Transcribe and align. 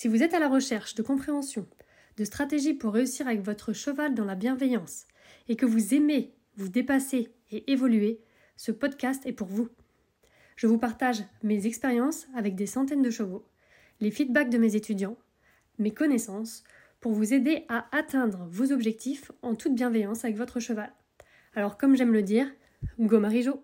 Si 0.00 0.08
vous 0.08 0.22
êtes 0.22 0.32
à 0.32 0.38
la 0.38 0.48
recherche 0.48 0.94
de 0.94 1.02
compréhension, 1.02 1.68
de 2.16 2.24
stratégies 2.24 2.72
pour 2.72 2.94
réussir 2.94 3.26
avec 3.26 3.42
votre 3.42 3.74
cheval 3.74 4.14
dans 4.14 4.24
la 4.24 4.34
bienveillance 4.34 5.04
et 5.46 5.56
que 5.56 5.66
vous 5.66 5.92
aimez 5.92 6.32
vous 6.56 6.70
dépasser 6.70 7.34
et 7.50 7.70
évoluer, 7.70 8.22
ce 8.56 8.72
podcast 8.72 9.26
est 9.26 9.34
pour 9.34 9.48
vous. 9.48 9.68
Je 10.56 10.66
vous 10.66 10.78
partage 10.78 11.22
mes 11.42 11.66
expériences 11.66 12.28
avec 12.34 12.54
des 12.54 12.64
centaines 12.64 13.02
de 13.02 13.10
chevaux, 13.10 13.46
les 14.00 14.10
feedbacks 14.10 14.48
de 14.48 14.56
mes 14.56 14.74
étudiants, 14.74 15.18
mes 15.78 15.92
connaissances, 15.92 16.64
pour 17.00 17.12
vous 17.12 17.34
aider 17.34 17.66
à 17.68 17.94
atteindre 17.94 18.48
vos 18.50 18.72
objectifs 18.72 19.30
en 19.42 19.54
toute 19.54 19.74
bienveillance 19.74 20.24
avec 20.24 20.38
votre 20.38 20.60
cheval. 20.60 20.94
Alors 21.54 21.76
comme 21.76 21.94
j'aime 21.94 22.14
le 22.14 22.22
dire, 22.22 22.50
go 22.98 23.20
Marijo 23.20 23.62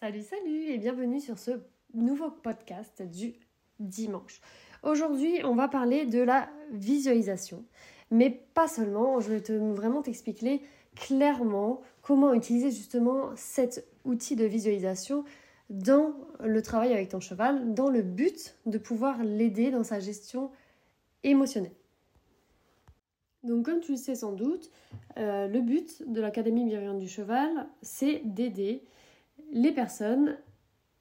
Salut 0.00 0.20
salut 0.20 0.64
et 0.66 0.76
bienvenue 0.76 1.20
sur 1.20 1.38
ce 1.38 1.52
nouveau 1.94 2.30
podcast 2.30 3.00
du 3.00 3.36
dimanche. 3.80 4.42
Aujourd'hui 4.82 5.40
on 5.44 5.54
va 5.54 5.68
parler 5.68 6.06
de 6.06 6.20
la 6.20 6.48
visualisation, 6.72 7.64
mais 8.10 8.30
pas 8.54 8.68
seulement, 8.68 9.20
je 9.20 9.30
vais 9.30 9.40
te, 9.40 9.52
vraiment 9.52 10.02
t'expliquer 10.02 10.62
clairement 10.94 11.82
comment 12.02 12.32
utiliser 12.32 12.70
justement 12.70 13.30
cet 13.36 13.86
outil 14.04 14.36
de 14.36 14.44
visualisation 14.44 15.24
dans 15.70 16.14
le 16.40 16.62
travail 16.62 16.92
avec 16.92 17.08
ton 17.08 17.20
cheval, 17.20 17.74
dans 17.74 17.90
le 17.90 18.02
but 18.02 18.56
de 18.66 18.78
pouvoir 18.78 19.22
l'aider 19.22 19.70
dans 19.70 19.84
sa 19.84 19.98
gestion 19.98 20.50
émotionnelle. 21.24 21.74
Donc 23.42 23.64
comme 23.64 23.80
tu 23.80 23.92
le 23.92 23.98
sais 23.98 24.14
sans 24.14 24.32
doute, 24.32 24.70
euh, 25.18 25.46
le 25.48 25.60
but 25.60 26.02
de 26.10 26.20
l'Académie 26.20 26.64
bienveillante 26.64 26.98
du 26.98 27.08
cheval, 27.08 27.68
c'est 27.82 28.22
d'aider 28.24 28.82
les 29.52 29.72
personnes 29.72 30.36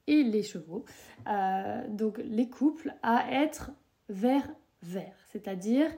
et 0.07 0.23
les 0.23 0.43
chevaux, 0.43 0.85
euh, 1.27 1.87
donc 1.89 2.19
les 2.19 2.49
couples, 2.49 2.93
à 3.01 3.31
être 3.31 3.71
vers 4.09 4.47
vers, 4.81 5.15
c'est-à-dire 5.31 5.89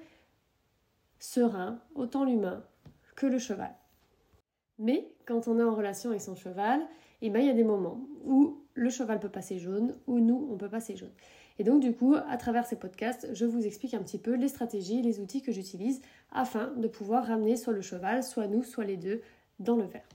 serein, 1.20 1.82
autant 1.96 2.24
l'humain 2.24 2.64
que 3.16 3.26
le 3.26 3.40
cheval. 3.40 3.76
Mais 4.80 5.12
quand 5.26 5.48
on 5.48 5.60
est 5.60 5.64
en 5.64 5.76
relation 5.76 6.12
avec 6.12 6.22
son 6.22 6.36
cheval, 6.36 6.82
eh 7.22 7.30
ben, 7.30 7.40
il 7.40 7.48
y 7.48 7.50
a 7.50 7.54
des 7.54 7.64
moments 7.64 8.08
où 8.24 8.64
le 8.76 8.90
cheval 8.90 9.20
peut 9.20 9.30
passer 9.30 9.58
jaune, 9.58 9.96
ou 10.06 10.20
nous, 10.20 10.48
on 10.52 10.58
peut 10.58 10.70
passer 10.70 10.96
jaune. 10.96 11.12
Et 11.60 11.64
donc 11.64 11.82
du 11.82 11.94
coup, 11.94 12.16
à 12.16 12.38
travers 12.38 12.68
ces 12.68 12.76
podcasts, 12.76 13.28
je 13.34 13.46
vous 13.46 13.66
explique 13.66 13.96
un 13.96 14.04
petit 14.04 14.20
peu 14.20 14.36
les 14.36 14.48
stratégies, 14.48 15.02
les 15.02 15.20
outils 15.20 15.42
que 15.42 15.52
j'utilise 15.52 16.02
afin 16.32 16.68
de 16.76 16.88
pouvoir 16.88 17.26
ramener 17.26 17.56
soit 17.56 17.74
le 17.74 17.82
cheval, 17.82 18.24
soit 18.24 18.48
nous, 18.48 18.64
soit 18.64 18.86
les 18.86 18.98
deux 18.98 19.22
dans 19.60 19.76
le 19.76 19.86
verre. 19.86 20.08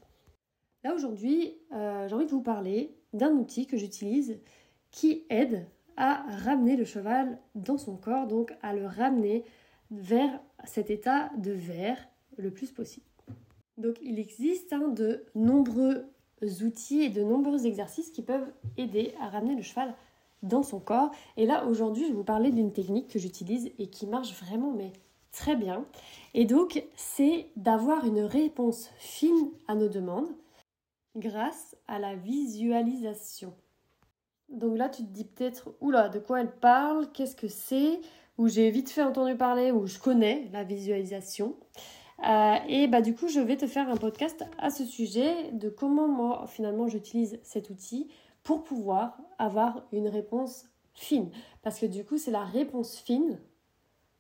Là 0.85 0.95
aujourd'hui, 0.95 1.59
euh, 1.73 2.07
j'ai 2.07 2.15
envie 2.15 2.27
de 2.27 2.31
vous 2.31 2.43
parler 2.43 2.97
d'un 3.13 3.33
outil 3.33 3.67
que 3.67 3.77
j'utilise 3.77 4.39
qui 4.91 5.25
aide 5.31 5.67
à 5.97 6.25
ramener 6.45 6.77
le 6.77 6.85
cheval 6.85 7.39
dans 7.55 7.79
son 7.79 7.97
corps, 7.97 8.27
donc 8.27 8.53
à 8.63 8.75
le 8.75 8.87
ramener 8.87 9.45
vers 9.91 10.41
cet 10.65 10.91
état 10.91 11.31
de 11.37 11.53
verre 11.53 12.09
le 12.37 12.51
plus 12.51 12.71
possible. 12.71 13.07
Donc 13.79 13.97
il 14.03 14.19
existe 14.19 14.73
hein, 14.73 14.89
de 14.89 15.25
nombreux 15.35 16.07
outils 16.63 17.03
et 17.03 17.11
de 17.11 17.23
nombreux 17.23 17.67
exercices 17.67 18.11
qui 18.11 18.23
peuvent 18.23 18.53
aider 18.77 19.15
à 19.21 19.29
ramener 19.29 19.55
le 19.55 19.63
cheval 19.63 19.95
dans 20.43 20.63
son 20.63 20.81
corps. 20.81 21.11
Et 21.37 21.47
là, 21.47 21.67
aujourd'hui, 21.67 22.05
je 22.05 22.09
vais 22.09 22.17
vous 22.17 22.25
parler 22.25 22.51
d'une 22.51 22.73
technique 22.73 23.09
que 23.09 23.19
j'utilise 23.19 23.71
et 23.79 23.87
qui 23.89 24.07
marche 24.07 24.35
vraiment, 24.43 24.73
mais 24.73 24.93
très 25.31 25.57
bien. 25.57 25.85
Et 26.35 26.45
donc, 26.45 26.85
c'est 26.97 27.47
d'avoir 27.57 28.05
une 28.07 28.21
réponse 28.21 28.91
fine 28.99 29.51
à 29.69 29.75
nos 29.75 29.89
demandes 29.89 30.29
grâce 31.17 31.77
à 31.89 31.99
la 31.99 32.15
visualisation. 32.15 33.55
Donc 34.49 34.77
là, 34.77 34.89
tu 34.89 35.03
te 35.03 35.09
dis 35.09 35.25
peut-être, 35.25 35.75
oula, 35.81 36.09
de 36.09 36.19
quoi 36.19 36.41
elle 36.41 36.53
parle 36.53 37.11
Qu'est-ce 37.13 37.37
que 37.37 37.49
c'est 37.49 38.01
Ou 38.39 38.49
j'ai 38.49 38.71
vite 38.71 38.91
fait 38.91 39.03
entendu 39.03 39.37
parler, 39.37 39.73
ou 39.73 39.87
je 39.87 39.99
connais 39.99 40.49
la 40.53 40.65
visualisation. 40.65 41.57
Euh, 42.27 42.57
et 42.69 42.87
bah 42.87 43.01
du 43.01 43.15
coup, 43.15 43.29
je 43.29 43.41
vais 43.41 43.57
te 43.57 43.67
faire 43.67 43.89
un 43.89 43.97
podcast 43.97 44.45
à 44.59 44.71
ce 44.71 44.85
sujet 44.85 45.51
de 45.53 45.69
comment 45.69 46.07
moi 46.07 46.47
finalement 46.47 46.87
j'utilise 46.87 47.41
cet 47.43 47.71
outil 47.71 48.09
pour 48.45 48.63
pouvoir 48.63 49.19
avoir 49.39 49.87
une 49.93 50.09
réponse 50.09 50.67
fine. 50.95 51.31
Parce 51.63 51.81
que 51.81 51.87
du 51.87 52.05
coup, 52.05 52.19
c'est 52.19 52.31
la 52.31 52.45
réponse 52.45 52.97
fine 52.97 53.41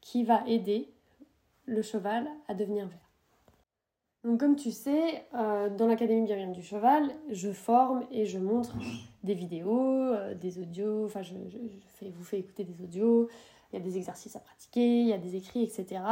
qui 0.00 0.24
va 0.24 0.42
aider 0.48 0.92
le 1.66 1.82
cheval 1.82 2.28
à 2.48 2.54
devenir 2.54 2.88
vert. 2.88 3.01
Donc 4.24 4.38
comme 4.38 4.54
tu 4.54 4.70
sais, 4.70 5.24
euh, 5.34 5.68
dans 5.68 5.88
l'Académie 5.88 6.24
bienveillante 6.24 6.54
du 6.54 6.62
cheval, 6.62 7.10
je 7.28 7.50
forme 7.50 8.04
et 8.12 8.24
je 8.24 8.38
montre 8.38 8.76
des 9.24 9.34
vidéos, 9.34 10.12
euh, 10.12 10.34
des 10.34 10.60
audios, 10.60 11.06
enfin 11.06 11.22
je, 11.22 11.34
vous 11.34 12.24
fais 12.24 12.38
écouter 12.38 12.62
des 12.62 12.80
audios, 12.84 13.28
il 13.72 13.78
y 13.78 13.82
a 13.82 13.84
des 13.84 13.96
exercices 13.96 14.36
à 14.36 14.38
pratiquer, 14.38 15.00
il 15.00 15.08
y 15.08 15.12
a 15.12 15.18
des 15.18 15.34
écrits, 15.34 15.64
etc. 15.64 16.02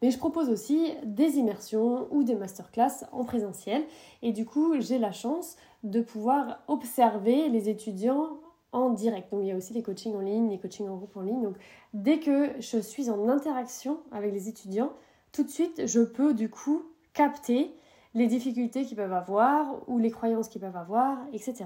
Mais 0.00 0.12
je 0.12 0.18
propose 0.18 0.48
aussi 0.48 0.92
des 1.04 1.38
immersions 1.38 2.06
ou 2.12 2.22
des 2.22 2.36
masterclass 2.36 3.04
en 3.10 3.24
présentiel. 3.24 3.82
Et 4.22 4.32
du 4.32 4.44
coup, 4.44 4.80
j'ai 4.80 4.98
la 4.98 5.10
chance 5.12 5.56
de 5.82 6.00
pouvoir 6.00 6.62
observer 6.68 7.48
les 7.48 7.68
étudiants 7.68 8.38
en 8.70 8.90
direct. 8.90 9.32
Donc 9.32 9.40
il 9.42 9.48
y 9.48 9.52
a 9.52 9.56
aussi 9.56 9.72
les 9.72 9.82
coachings 9.82 10.14
en 10.14 10.20
ligne, 10.20 10.50
les 10.50 10.58
coachings 10.58 10.88
en 10.88 10.96
groupe 10.96 11.16
en 11.16 11.22
ligne. 11.22 11.42
Donc 11.42 11.56
dès 11.94 12.20
que 12.20 12.50
je 12.60 12.78
suis 12.78 13.10
en 13.10 13.28
interaction 13.28 13.98
avec 14.12 14.32
les 14.32 14.48
étudiants, 14.48 14.92
tout 15.32 15.42
de 15.42 15.50
suite, 15.50 15.86
je 15.86 16.00
peux 16.00 16.32
du 16.32 16.48
coup 16.48 16.84
capter 17.16 17.74
les 18.14 18.26
difficultés 18.26 18.84
qu'ils 18.84 18.96
peuvent 18.96 19.12
avoir 19.12 19.88
ou 19.88 19.98
les 19.98 20.10
croyances 20.10 20.48
qu'ils 20.48 20.60
peuvent 20.60 20.76
avoir, 20.76 21.18
etc. 21.32 21.64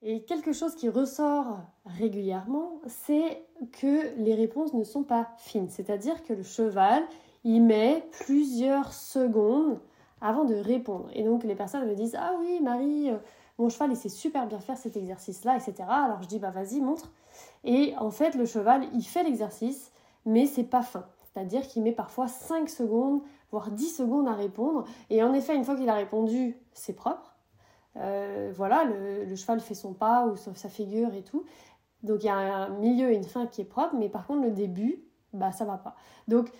Et 0.00 0.22
quelque 0.22 0.52
chose 0.52 0.76
qui 0.76 0.88
ressort 0.88 1.58
régulièrement, 1.84 2.80
c'est 2.86 3.42
que 3.72 4.14
les 4.16 4.34
réponses 4.34 4.74
ne 4.74 4.84
sont 4.84 5.02
pas 5.02 5.30
fines. 5.38 5.68
C'est-à-dire 5.68 6.22
que 6.22 6.32
le 6.32 6.44
cheval, 6.44 7.02
il 7.42 7.62
met 7.62 8.08
plusieurs 8.24 8.92
secondes 8.92 9.80
avant 10.20 10.44
de 10.44 10.54
répondre. 10.54 11.08
Et 11.12 11.24
donc 11.24 11.42
les 11.42 11.56
personnes 11.56 11.86
me 11.86 11.94
disent 11.94 12.16
Ah 12.16 12.34
oui, 12.38 12.60
Marie, 12.62 13.10
euh, 13.10 13.16
mon 13.58 13.68
cheval, 13.68 13.90
il 13.90 13.96
sait 13.96 14.08
super 14.08 14.46
bien 14.46 14.60
faire 14.60 14.76
cet 14.76 14.96
exercice-là, 14.96 15.56
etc. 15.56 15.74
Alors 15.88 16.22
je 16.22 16.28
dis 16.28 16.38
Bah 16.38 16.50
vas-y, 16.50 16.80
montre. 16.80 17.10
Et 17.64 17.94
en 17.98 18.12
fait, 18.12 18.36
le 18.36 18.46
cheval, 18.46 18.86
il 18.94 19.02
fait 19.02 19.24
l'exercice, 19.24 19.90
mais 20.24 20.46
c'est 20.46 20.64
pas 20.64 20.82
fin. 20.82 21.06
C'est-à-dire 21.36 21.66
qu'il 21.66 21.82
met 21.82 21.92
parfois 21.92 22.28
5 22.28 22.68
secondes, 22.70 23.20
voire 23.50 23.70
10 23.70 23.96
secondes 23.96 24.28
à 24.28 24.34
répondre. 24.34 24.84
Et 25.10 25.22
en 25.22 25.32
effet, 25.32 25.54
une 25.54 25.64
fois 25.64 25.76
qu'il 25.76 25.88
a 25.88 25.94
répondu, 25.94 26.56
c'est 26.72 26.94
propre. 26.94 27.36
Euh, 27.96 28.52
voilà, 28.54 28.84
le, 28.84 29.34
cheval 29.36 29.60
fait 29.60 29.74
son 29.74 29.94
pas 29.94 30.26
ou 30.26 30.36
sa 30.36 30.68
figure 30.68 31.14
et 31.14 31.22
tout. 31.22 31.44
Donc 32.02 32.22
il 32.22 32.26
y 32.26 32.30
a 32.30 32.36
un 32.36 32.68
milieu 32.68 33.10
et 33.10 33.16
une 33.16 33.24
fin 33.24 33.46
qui 33.46 33.62
est 33.62 33.66
propre, 33.66 33.94
mais 33.96 34.08
par 34.08 34.26
contre 34.26 34.42
le 34.42 34.50
début, 34.50 35.02
bah 35.32 35.50
ça 35.50 35.64
va 35.64 35.78
pas. 35.78 35.96
Donc 36.28 36.50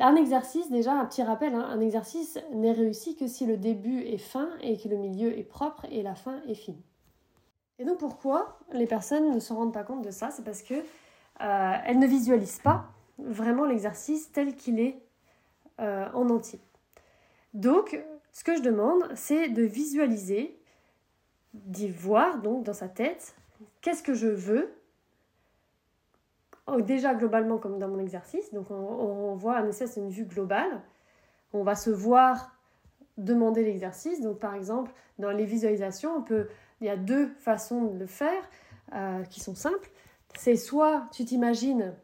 un 0.00 0.16
exercice, 0.16 0.70
déjà 0.70 0.94
un 0.94 1.04
petit 1.04 1.22
rappel, 1.22 1.54
hein, 1.54 1.66
un 1.68 1.80
exercice 1.80 2.38
n'est 2.52 2.72
réussi 2.72 3.16
que 3.16 3.26
si 3.26 3.46
le 3.46 3.56
début 3.56 4.00
est 4.00 4.18
fin 4.18 4.48
et 4.62 4.78
que 4.78 4.88
le 4.88 4.96
milieu 4.96 5.36
est 5.36 5.44
propre 5.44 5.84
et 5.90 6.02
la 6.02 6.14
fin 6.14 6.40
est 6.48 6.54
fine. 6.54 6.80
Et 7.78 7.84
donc 7.84 7.98
pourquoi 7.98 8.58
les 8.72 8.86
personnes 8.86 9.32
ne 9.32 9.40
se 9.40 9.52
rendent 9.52 9.74
pas 9.74 9.82
compte 9.82 10.02
de 10.02 10.10
ça? 10.10 10.30
C'est 10.30 10.44
parce 10.44 10.62
que 10.62 10.74
euh, 10.74 11.72
elles 11.84 11.98
ne 11.98 12.06
visualisent 12.06 12.60
pas 12.60 12.86
vraiment 13.18 13.64
l'exercice 13.64 14.30
tel 14.32 14.54
qu'il 14.54 14.80
est 14.80 15.03
euh, 15.80 16.06
en 16.12 16.28
entier. 16.30 16.60
Donc 17.52 18.00
ce 18.32 18.44
que 18.44 18.56
je 18.56 18.62
demande, 18.62 19.08
c'est 19.14 19.48
de 19.48 19.62
visualiser, 19.62 20.58
d'y 21.52 21.88
voir 21.88 22.38
donc 22.42 22.64
dans 22.64 22.72
sa 22.72 22.88
tête, 22.88 23.36
qu'est-ce 23.80 24.02
que 24.02 24.14
je 24.14 24.26
veux 24.26 24.74
oh, 26.66 26.80
déjà 26.80 27.14
globalement 27.14 27.58
comme 27.58 27.78
dans 27.78 27.88
mon 27.88 27.98
exercice. 27.98 28.52
Donc 28.52 28.70
on, 28.70 29.34
voit 29.36 29.66
essai, 29.66 29.86
c'est 29.86 30.00
une 30.00 30.10
vue 30.10 30.24
globale. 30.24 30.82
On 31.52 31.62
va 31.62 31.74
se 31.74 31.90
voir 31.90 32.56
demander 33.16 33.62
l'exercice. 33.62 34.20
Donc 34.20 34.40
par 34.40 34.54
exemple, 34.54 34.92
dans 35.18 35.30
les 35.30 35.44
visualisations, 35.44 36.16
on 36.16 36.22
peut, 36.22 36.48
il 36.80 36.86
y 36.86 36.90
a 36.90 36.96
deux 36.96 37.28
façons 37.38 37.84
de 37.84 37.98
le 37.98 38.06
faire 38.06 38.42
euh, 38.94 39.22
qui 39.24 39.40
sont 39.40 39.54
simples. 39.54 39.90
C'est 40.36 40.56
soit 40.56 41.08
tu 41.12 41.24
t'imagines 41.24 41.94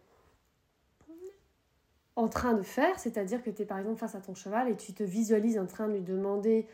en 2.20 2.28
train 2.28 2.54
de 2.54 2.62
faire, 2.62 2.98
c'est-à-dire 2.98 3.42
que 3.42 3.50
tu 3.50 3.62
es 3.62 3.64
par 3.64 3.78
exemple 3.78 3.98
face 3.98 4.14
à 4.14 4.20
ton 4.20 4.34
cheval 4.34 4.68
et 4.68 4.76
tu 4.76 4.92
te 4.92 5.02
visualises 5.02 5.58
en 5.58 5.66
train 5.66 5.88
de 5.88 5.94
lui 5.94 6.02
demander 6.02 6.66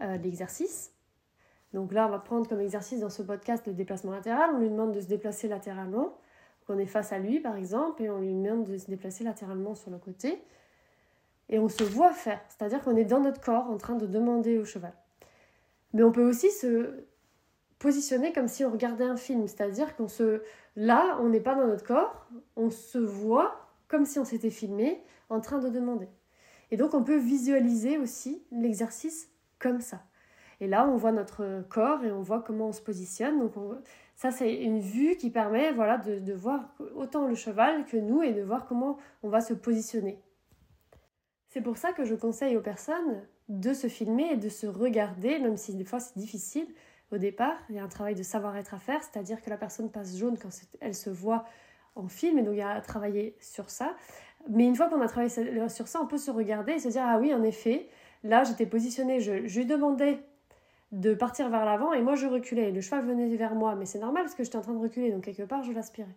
euh, 0.00 0.16
l'exercice. 0.18 0.92
Donc 1.72 1.92
là, 1.92 2.06
on 2.06 2.10
va 2.10 2.18
prendre 2.18 2.48
comme 2.48 2.60
exercice 2.60 3.00
dans 3.00 3.10
ce 3.10 3.22
podcast 3.22 3.66
le 3.66 3.74
déplacement 3.74 4.12
latéral. 4.12 4.50
On 4.54 4.58
lui 4.58 4.70
demande 4.70 4.92
de 4.92 5.00
se 5.00 5.06
déplacer 5.06 5.48
latéralement. 5.48 6.18
qu'on 6.66 6.78
est 6.78 6.86
face 6.86 7.12
à 7.12 7.18
lui 7.18 7.40
par 7.40 7.56
exemple 7.56 8.02
et 8.02 8.10
on 8.10 8.20
lui 8.20 8.34
demande 8.34 8.64
de 8.64 8.76
se 8.76 8.86
déplacer 8.86 9.24
latéralement 9.24 9.74
sur 9.74 9.90
le 9.90 9.98
côté 9.98 10.42
et 11.48 11.58
on 11.58 11.68
se 11.68 11.82
voit 11.82 12.12
faire, 12.12 12.40
c'est-à-dire 12.48 12.82
qu'on 12.82 12.96
est 12.96 13.04
dans 13.04 13.20
notre 13.20 13.40
corps 13.40 13.70
en 13.70 13.78
train 13.78 13.94
de 13.94 14.06
demander 14.06 14.58
au 14.58 14.64
cheval. 14.64 14.92
Mais 15.94 16.02
on 16.02 16.12
peut 16.12 16.28
aussi 16.28 16.50
se 16.50 17.04
positionner 17.78 18.32
comme 18.32 18.48
si 18.48 18.64
on 18.64 18.70
regardait 18.70 19.04
un 19.04 19.16
film, 19.16 19.46
c'est-à-dire 19.46 19.96
qu'on 19.96 20.08
se 20.08 20.42
là, 20.76 21.18
on 21.20 21.28
n'est 21.28 21.40
pas 21.40 21.54
dans 21.54 21.66
notre 21.66 21.84
corps, 21.84 22.26
on 22.56 22.70
se 22.70 22.98
voit 22.98 23.67
comme 23.88 24.04
si 24.04 24.18
on 24.18 24.24
s'était 24.24 24.50
filmé 24.50 25.02
en 25.28 25.40
train 25.40 25.58
de 25.58 25.68
demander. 25.68 26.08
Et 26.70 26.76
donc 26.76 26.94
on 26.94 27.02
peut 27.02 27.18
visualiser 27.18 27.98
aussi 27.98 28.42
l'exercice 28.50 29.30
comme 29.58 29.80
ça. 29.80 30.02
Et 30.60 30.66
là, 30.66 30.88
on 30.88 30.96
voit 30.96 31.12
notre 31.12 31.62
corps 31.68 32.04
et 32.04 32.10
on 32.10 32.20
voit 32.20 32.42
comment 32.42 32.68
on 32.68 32.72
se 32.72 32.82
positionne. 32.82 33.38
Donc 33.38 33.52
ça, 34.16 34.30
c'est 34.30 34.54
une 34.54 34.80
vue 34.80 35.16
qui 35.16 35.30
permet 35.30 35.72
voilà, 35.72 35.98
de, 35.98 36.18
de 36.18 36.32
voir 36.32 36.74
autant 36.96 37.28
le 37.28 37.34
cheval 37.34 37.84
que 37.84 37.96
nous 37.96 38.22
et 38.22 38.32
de 38.32 38.42
voir 38.42 38.66
comment 38.66 38.98
on 39.22 39.28
va 39.28 39.40
se 39.40 39.54
positionner. 39.54 40.20
C'est 41.48 41.60
pour 41.60 41.76
ça 41.76 41.92
que 41.92 42.04
je 42.04 42.14
conseille 42.14 42.56
aux 42.56 42.60
personnes 42.60 43.22
de 43.48 43.72
se 43.72 43.86
filmer 43.86 44.32
et 44.32 44.36
de 44.36 44.48
se 44.48 44.66
regarder, 44.66 45.38
même 45.38 45.56
si 45.56 45.74
des 45.74 45.84
fois 45.84 46.00
c'est 46.00 46.18
difficile 46.18 46.66
au 47.10 47.18
départ. 47.18 47.56
Il 47.70 47.76
y 47.76 47.78
a 47.78 47.84
un 47.84 47.88
travail 47.88 48.14
de 48.14 48.22
savoir-être 48.22 48.74
à 48.74 48.78
faire, 48.78 49.02
c'est-à-dire 49.02 49.40
que 49.40 49.48
la 49.48 49.56
personne 49.56 49.90
passe 49.90 50.16
jaune 50.16 50.36
quand 50.36 50.50
elle 50.80 50.94
se 50.94 51.08
voit 51.08 51.46
en 51.98 52.08
film, 52.08 52.38
et 52.38 52.42
donc 52.42 52.58
a 52.58 52.70
à 52.70 52.80
travailler 52.80 53.36
sur 53.40 53.70
ça. 53.70 53.94
Mais 54.48 54.64
une 54.66 54.76
fois 54.76 54.88
qu'on 54.88 55.00
a 55.00 55.08
travaillé 55.08 55.68
sur 55.68 55.88
ça, 55.88 56.00
on 56.02 56.06
peut 56.06 56.18
se 56.18 56.30
regarder 56.30 56.72
et 56.72 56.78
se 56.78 56.88
dire 56.88 57.02
Ah 57.04 57.18
oui, 57.18 57.34
en 57.34 57.42
effet, 57.42 57.88
là 58.24 58.44
j'étais 58.44 58.66
positionnée, 58.66 59.20
je, 59.20 59.46
je 59.46 59.58
lui 59.58 59.66
demandais 59.66 60.20
de 60.92 61.12
partir 61.14 61.50
vers 61.50 61.64
l'avant 61.64 61.92
et 61.92 62.00
moi 62.00 62.14
je 62.14 62.26
reculais. 62.26 62.70
Le 62.70 62.80
cheval 62.80 63.04
venait 63.04 63.34
vers 63.36 63.54
moi, 63.54 63.74
mais 63.74 63.84
c'est 63.84 63.98
normal 63.98 64.24
parce 64.24 64.34
que 64.34 64.44
j'étais 64.44 64.56
en 64.56 64.62
train 64.62 64.74
de 64.74 64.78
reculer, 64.78 65.10
donc 65.10 65.24
quelque 65.24 65.42
part 65.42 65.62
je 65.62 65.72
l'aspirais. 65.72 66.16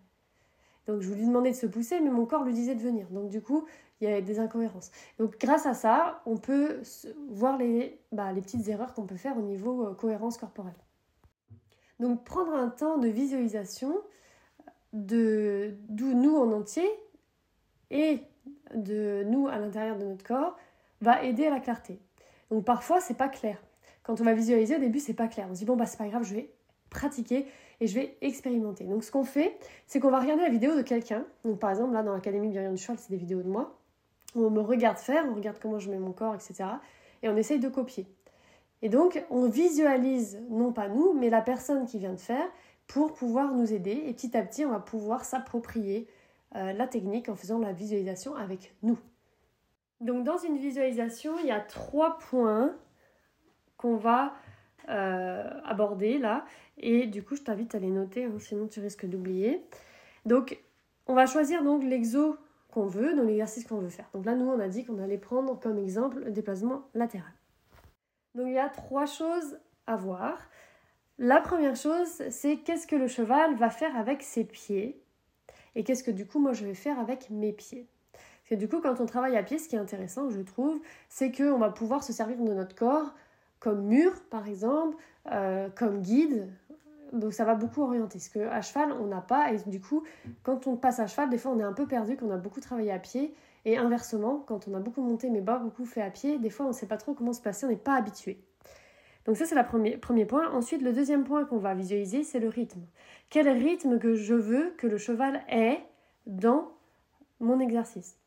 Donc 0.86 1.00
je 1.00 1.12
lui 1.12 1.26
demandais 1.26 1.50
de 1.50 1.56
se 1.56 1.66
pousser, 1.66 2.00
mais 2.00 2.10
mon 2.10 2.26
corps 2.26 2.44
lui 2.44 2.54
disait 2.54 2.74
de 2.74 2.80
venir. 2.80 3.06
Donc 3.10 3.28
du 3.28 3.40
coup, 3.40 3.66
il 4.00 4.08
y 4.08 4.10
avait 4.10 4.22
des 4.22 4.40
incohérences. 4.40 4.90
Donc 5.18 5.38
grâce 5.38 5.66
à 5.66 5.74
ça, 5.74 6.22
on 6.26 6.36
peut 6.36 6.80
voir 7.28 7.56
les, 7.56 8.00
bah, 8.10 8.32
les 8.32 8.40
petites 8.40 8.66
erreurs 8.68 8.94
qu'on 8.94 9.06
peut 9.06 9.16
faire 9.16 9.36
au 9.36 9.42
niveau 9.42 9.86
euh, 9.86 9.94
cohérence 9.94 10.38
corporelle. 10.38 10.74
Donc 12.00 12.24
prendre 12.24 12.52
un 12.52 12.68
temps 12.68 12.98
de 12.98 13.08
visualisation 13.08 13.94
de 14.92 15.74
nous 15.90 16.36
en 16.36 16.52
entier 16.52 16.88
et 17.90 18.20
de 18.74 19.24
nous 19.24 19.48
à 19.48 19.58
l'intérieur 19.58 19.96
de 19.96 20.04
notre 20.04 20.24
corps 20.24 20.56
va 21.00 21.22
aider 21.22 21.46
à 21.46 21.50
la 21.50 21.60
clarté. 21.60 21.98
Donc 22.50 22.64
parfois 22.64 23.00
c'est 23.00 23.16
pas 23.16 23.28
clair. 23.28 23.62
Quand 24.02 24.20
on 24.20 24.24
va 24.24 24.34
visualiser 24.34 24.76
au 24.76 24.80
début 24.80 25.00
c'est 25.00 25.14
pas 25.14 25.28
clair. 25.28 25.46
On 25.50 25.54
se 25.54 25.60
dit 25.60 25.64
bon 25.64 25.76
bah 25.76 25.86
c'est 25.86 25.98
pas 25.98 26.08
grave, 26.08 26.24
je 26.24 26.34
vais 26.34 26.52
pratiquer 26.90 27.46
et 27.80 27.86
je 27.86 27.94
vais 27.94 28.16
expérimenter. 28.20 28.84
Donc 28.84 29.04
ce 29.04 29.10
qu'on 29.10 29.24
fait, 29.24 29.58
c'est 29.86 30.00
qu'on 30.00 30.10
va 30.10 30.20
regarder 30.20 30.42
la 30.42 30.50
vidéo 30.50 30.76
de 30.76 30.82
quelqu'un. 30.82 31.24
Donc 31.44 31.58
par 31.58 31.70
exemple 31.70 31.92
là 31.94 32.02
dans 32.02 32.12
l'académie 32.12 32.48
Bienvenue 32.48 32.76
du 32.76 32.82
cheval, 32.82 32.98
c'est 32.98 33.10
des 33.10 33.16
vidéos 33.16 33.42
de 33.42 33.48
moi 33.48 33.78
où 34.34 34.44
on 34.46 34.50
me 34.50 34.60
regarde 34.60 34.98
faire, 34.98 35.24
on 35.30 35.34
regarde 35.34 35.58
comment 35.60 35.78
je 35.78 35.90
mets 35.90 35.98
mon 35.98 36.12
corps, 36.12 36.34
etc. 36.34 36.64
Et 37.22 37.28
on 37.28 37.36
essaye 37.36 37.58
de 37.58 37.68
copier. 37.68 38.06
Et 38.82 38.88
donc 38.88 39.24
on 39.30 39.48
visualise 39.48 40.40
non 40.50 40.72
pas 40.72 40.88
nous, 40.88 41.12
mais 41.14 41.30
la 41.30 41.40
personne 41.40 41.86
qui 41.86 41.98
vient 41.98 42.12
de 42.12 42.20
faire 42.20 42.46
pour 42.86 43.14
pouvoir 43.14 43.52
nous 43.52 43.72
aider. 43.72 44.04
Et 44.06 44.12
petit 44.12 44.36
à 44.36 44.42
petit, 44.42 44.64
on 44.64 44.70
va 44.70 44.80
pouvoir 44.80 45.24
s'approprier 45.24 46.08
euh, 46.54 46.72
la 46.72 46.86
technique 46.86 47.28
en 47.28 47.34
faisant 47.34 47.58
la 47.58 47.72
visualisation 47.72 48.34
avec 48.34 48.74
nous. 48.82 48.98
Donc 50.00 50.24
dans 50.24 50.38
une 50.38 50.58
visualisation, 50.58 51.38
il 51.38 51.46
y 51.46 51.50
a 51.52 51.60
trois 51.60 52.18
points 52.18 52.74
qu'on 53.76 53.96
va 53.96 54.34
euh, 54.88 55.48
aborder 55.64 56.18
là. 56.18 56.44
Et 56.78 57.06
du 57.06 57.22
coup, 57.22 57.36
je 57.36 57.42
t'invite 57.42 57.74
à 57.74 57.78
les 57.78 57.90
noter, 57.90 58.24
hein, 58.24 58.38
sinon 58.38 58.66
tu 58.66 58.80
risques 58.80 59.06
d'oublier. 59.06 59.64
Donc, 60.26 60.58
on 61.06 61.14
va 61.14 61.26
choisir 61.26 61.62
donc 61.62 61.84
l'exo 61.84 62.36
qu'on 62.72 62.86
veut, 62.86 63.14
donc 63.14 63.26
l'exercice 63.26 63.64
qu'on 63.66 63.78
veut 63.78 63.88
faire. 63.88 64.08
Donc 64.12 64.24
là, 64.24 64.34
nous, 64.34 64.46
on 64.46 64.58
a 64.58 64.68
dit 64.68 64.84
qu'on 64.84 64.98
allait 64.98 65.18
prendre 65.18 65.58
comme 65.60 65.78
exemple 65.78 66.20
le 66.20 66.32
déplacement 66.32 66.82
latéral. 66.94 67.32
Donc 68.34 68.46
il 68.46 68.54
y 68.54 68.58
a 68.58 68.68
trois 68.68 69.06
choses 69.06 69.58
à 69.86 69.96
voir. 69.96 70.38
La 71.24 71.40
première 71.40 71.76
chose, 71.76 72.20
c'est 72.30 72.56
qu'est-ce 72.56 72.88
que 72.88 72.96
le 72.96 73.06
cheval 73.06 73.54
va 73.54 73.70
faire 73.70 73.96
avec 73.96 74.24
ses 74.24 74.42
pieds 74.42 75.00
et 75.76 75.84
qu'est-ce 75.84 76.02
que 76.02 76.10
du 76.10 76.26
coup 76.26 76.40
moi 76.40 76.52
je 76.52 76.64
vais 76.64 76.74
faire 76.74 76.98
avec 76.98 77.30
mes 77.30 77.52
pieds. 77.52 77.86
Parce 78.12 78.48
que 78.50 78.54
du 78.56 78.68
coup 78.68 78.80
quand 78.80 79.00
on 79.00 79.06
travaille 79.06 79.36
à 79.36 79.44
pied, 79.44 79.60
ce 79.60 79.68
qui 79.68 79.76
est 79.76 79.78
intéressant 79.78 80.30
je 80.30 80.40
trouve, 80.40 80.80
c'est 81.08 81.30
qu'on 81.30 81.58
va 81.58 81.70
pouvoir 81.70 82.02
se 82.02 82.12
servir 82.12 82.38
de 82.38 82.52
notre 82.52 82.74
corps 82.74 83.14
comme 83.60 83.82
mur 83.82 84.10
par 84.30 84.48
exemple, 84.48 84.96
euh, 85.30 85.68
comme 85.76 86.00
guide. 86.00 86.48
Donc 87.12 87.34
ça 87.34 87.44
va 87.44 87.54
beaucoup 87.54 87.82
orienter. 87.82 88.18
Parce 88.18 88.28
qu'à 88.28 88.60
cheval 88.60 88.90
on 88.90 89.06
n'a 89.06 89.20
pas 89.20 89.52
et 89.52 89.58
du 89.70 89.80
coup 89.80 90.02
quand 90.42 90.66
on 90.66 90.74
passe 90.74 90.98
à 90.98 91.06
cheval, 91.06 91.30
des 91.30 91.38
fois 91.38 91.52
on 91.52 91.60
est 91.60 91.62
un 91.62 91.72
peu 91.72 91.86
perdu, 91.86 92.16
qu'on 92.16 92.32
a 92.32 92.36
beaucoup 92.36 92.60
travaillé 92.60 92.90
à 92.90 92.98
pied. 92.98 93.32
Et 93.64 93.78
inversement, 93.78 94.42
quand 94.48 94.66
on 94.66 94.74
a 94.74 94.80
beaucoup 94.80 95.02
monté 95.02 95.30
mais 95.30 95.40
pas 95.40 95.58
beaucoup 95.58 95.84
fait 95.84 96.02
à 96.02 96.10
pied, 96.10 96.38
des 96.38 96.50
fois 96.50 96.66
on 96.66 96.70
ne 96.70 96.74
sait 96.74 96.86
pas 96.86 96.96
trop 96.96 97.14
comment 97.14 97.32
se 97.32 97.40
passer, 97.40 97.64
on 97.64 97.68
n'est 97.68 97.76
pas 97.76 97.94
habitué. 97.94 98.42
Donc 99.26 99.36
ça, 99.36 99.46
c'est 99.46 99.54
le 99.54 99.64
premier, 99.64 99.96
premier 99.96 100.24
point. 100.24 100.50
Ensuite, 100.50 100.82
le 100.82 100.92
deuxième 100.92 101.24
point 101.24 101.44
qu'on 101.44 101.58
va 101.58 101.74
visualiser, 101.74 102.24
c'est 102.24 102.40
le 102.40 102.48
rythme. 102.48 102.82
Quel 103.30 103.48
rythme 103.48 103.98
que 103.98 104.14
je 104.14 104.34
veux 104.34 104.74
que 104.78 104.86
le 104.86 104.98
cheval 104.98 105.42
ait 105.48 105.80
dans 106.26 106.72
mon 107.40 107.60
exercice. 107.60 108.18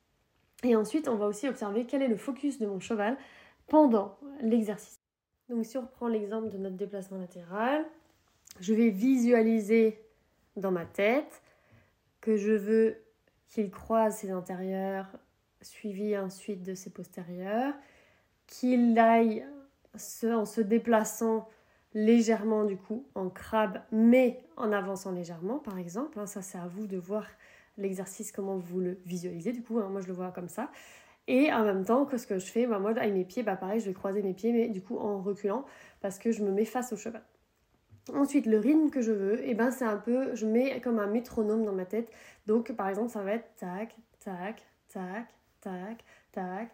Et 0.64 0.76
ensuite, 0.76 1.08
on 1.08 1.16
va 1.16 1.28
aussi 1.28 1.48
observer 1.48 1.86
quel 1.86 2.02
est 2.02 2.08
le 2.08 2.18
focus 2.18 2.60
de 2.60 2.66
mon 2.66 2.80
cheval 2.80 3.18
pendant 3.68 4.18
l'exercice. 4.42 5.00
Donc 5.50 5.66
si 5.66 5.78
on 5.78 5.82
reprend 5.82 6.08
l'exemple 6.08 6.50
de 6.50 6.58
notre 6.58 6.76
déplacement 6.76 7.18
latéral, 7.18 7.86
je 8.60 8.74
vais 8.74 8.90
visualiser 8.90 10.02
dans 10.56 10.72
ma 10.72 10.86
tête 10.86 11.42
que 12.22 12.38
je 12.38 12.52
veux 12.52 12.98
qu'il 13.48 13.70
croise 13.70 14.18
ses 14.18 14.34
antérieurs, 14.34 15.08
suivi 15.62 16.18
ensuite 16.18 16.64
de 16.64 16.74
ses 16.74 16.90
postérieurs, 16.90 17.74
qu'il 18.48 18.98
aille 18.98 19.46
en 20.24 20.46
se 20.46 20.62
déplaçant 20.62 21.48
légèrement 21.94 22.66
du 22.66 22.78
coup 22.78 23.06
en 23.16 23.30
crabe, 23.30 23.82
mais 23.92 24.44
en 24.58 24.72
avançant 24.72 25.12
légèrement 25.12 25.60
par 25.60 25.78
exemple. 25.78 26.20
Hein, 26.20 26.28
ça 26.28 26.42
c'est 26.42 26.58
à 26.58 26.68
vous 26.68 26.88
de 26.88 26.98
voir 26.98 27.26
l'exercice, 27.78 28.32
comment 28.32 28.58
vous 28.58 28.80
le 28.80 29.00
visualisez 29.06 29.52
du 29.52 29.64
coup. 29.64 29.80
Hein, 29.80 29.90
moi 29.90 30.02
je 30.02 30.08
le 30.08 30.14
vois 30.14 30.32
comme 30.32 30.50
ça. 30.50 30.70
Et 31.28 31.52
en 31.52 31.64
même 31.64 31.86
temps, 31.86 32.06
que 32.06 32.18
ce 32.18 32.28
que 32.28 32.38
je 32.38 32.46
fais, 32.46 32.68
bah, 32.68 32.78
moi 32.78 32.92
avec 32.92 33.12
mes 33.12 33.26
pieds, 33.26 33.42
bah, 33.42 33.56
pareil, 33.56 33.80
je 33.80 33.88
vais 33.88 33.94
croiser 33.94 34.22
mes 34.22 34.34
pieds, 34.34 34.54
mais 34.54 34.70
du 34.70 34.82
coup 34.82 34.98
en 34.98 35.22
reculant 35.22 35.66
parce 36.02 36.20
que 36.20 36.32
je 36.32 36.44
me 36.44 36.52
mets 36.52 36.66
face 36.66 36.94
au 36.94 36.98
cheval. 36.98 37.24
Ensuite, 38.14 38.46
le 38.46 38.60
rythme 38.60 38.92
que 38.92 39.02
je 39.02 39.12
veux, 39.12 39.44
et 39.44 39.52
eh 39.52 39.54
ben 39.56 39.72
c'est 39.72 39.86
un 39.86 39.98
peu, 39.98 40.36
je 40.36 40.46
mets 40.46 40.80
comme 40.82 41.00
un 41.00 41.08
métronome 41.08 41.66
dans 41.66 41.74
ma 41.74 41.86
tête. 41.86 42.12
Donc 42.46 42.72
par 42.74 42.88
exemple, 42.90 43.10
ça 43.10 43.24
va 43.24 43.32
être 43.34 43.56
tac, 43.56 43.96
tac, 44.20 44.64
tac, 44.90 45.28
tac, 45.62 46.04
tac, 46.32 46.70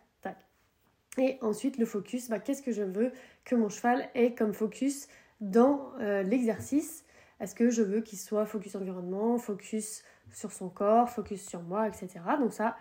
et 1.18 1.38
ensuite, 1.42 1.78
le 1.78 1.86
focus, 1.86 2.30
bah, 2.30 2.40
qu'est-ce 2.40 2.62
que 2.62 2.72
je 2.72 2.84
veux 2.84 3.12
que 3.44 3.56
mon 3.56 3.70
cheval 3.70 4.10
ait 4.16 4.34
comme 4.34 4.54
focus 4.54 5.08
dans 5.42 5.92
euh, 6.00 6.24
l'exercice? 6.24 7.04
Est-ce 7.40 7.56
que 7.56 7.70
je 7.70 7.82
veux 7.82 8.02
qu'il 8.02 8.20
soit 8.20 8.46
focus 8.46 8.76
environnement, 8.76 9.38
focus 9.38 10.04
sur 10.32 10.52
son 10.52 10.70
corps, 10.70 11.10
focus 11.10 11.48
sur 11.48 11.62
moi, 11.62 11.88
etc. 11.88 12.20
Donc 12.40 12.54
ça, 12.54 12.78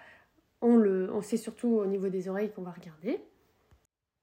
on 0.61 0.77
le 0.77 1.13
on 1.13 1.23
sait 1.23 1.39
surtout 1.39 1.69
au 1.69 1.87
niveau 1.87 2.09
des 2.09 2.29
oreilles 2.29 2.53
qu'on 2.53 2.63
va 2.63 2.71
regarder. 2.71 3.25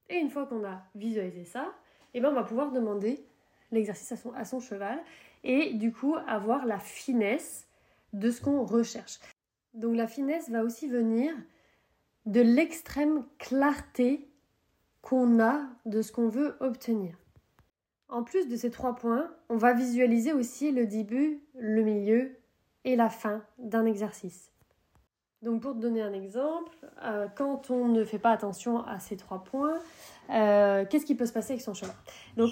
Et 0.10 0.16
une 0.16 0.30
fois 0.30 0.46
qu'on 0.46 0.64
a 0.64 0.84
visualisé 0.96 1.44
ça, 1.44 1.74
eh 2.14 2.22
ben 2.22 2.30
on 2.30 2.36
va 2.36 2.44
pouvoir 2.44 2.72
demander 2.72 3.26
l'exercice 3.72 4.12
à 4.12 4.16
son, 4.16 4.32
à 4.34 4.46
son 4.46 4.60
cheval 4.60 5.00
et 5.44 5.74
du 5.74 5.92
coup 5.92 6.16
avoir 6.28 6.66
la 6.66 6.80
finesse 6.80 7.68
de 8.14 8.32
ce 8.32 8.42
qu'on 8.42 8.64
recherche. 8.64 9.20
Donc 9.74 9.96
la 9.96 10.08
finesse 10.08 10.50
va 10.50 10.64
aussi 10.64 10.88
venir 10.88 11.34
de 12.28 12.42
l'extrême 12.42 13.26
clarté 13.40 14.30
qu'on 15.02 15.40
a 15.40 15.62
de 15.86 16.02
ce 16.02 16.12
qu'on 16.12 16.28
veut 16.28 16.58
obtenir. 16.60 17.16
En 18.10 18.24
plus 18.24 18.50
de 18.50 18.58
ces 18.58 18.70
trois 18.70 18.96
points, 18.96 19.32
on 19.48 19.56
va 19.56 19.74
visualiser 19.74 20.34
aussi 20.34 20.72
le 20.74 20.86
début, 20.86 21.42
le 21.58 21.84
milieu 21.84 22.38
et 22.84 22.98
la 22.98 23.10
fin 23.10 23.44
d'un 23.60 23.86
exercice. 23.86 24.52
Donc 25.42 25.62
pour 25.62 25.74
te 25.74 25.80
donner 25.80 26.02
un 26.02 26.12
exemple, 26.12 26.76
euh, 27.04 27.28
quand 27.34 27.70
on 27.70 27.88
ne 27.88 28.04
fait 28.04 28.20
pas 28.20 28.32
attention 28.32 28.86
à 28.86 29.00
ces 29.00 29.16
trois 29.16 29.46
points, 29.46 29.80
euh, 30.30 30.84
qu'est-ce 30.86 31.06
qui 31.06 31.16
peut 31.16 31.26
se 31.26 31.34
passer 31.34 31.54
avec 31.54 31.62
son 31.62 31.74
cheval? 31.74 31.96
Donc 32.36 32.52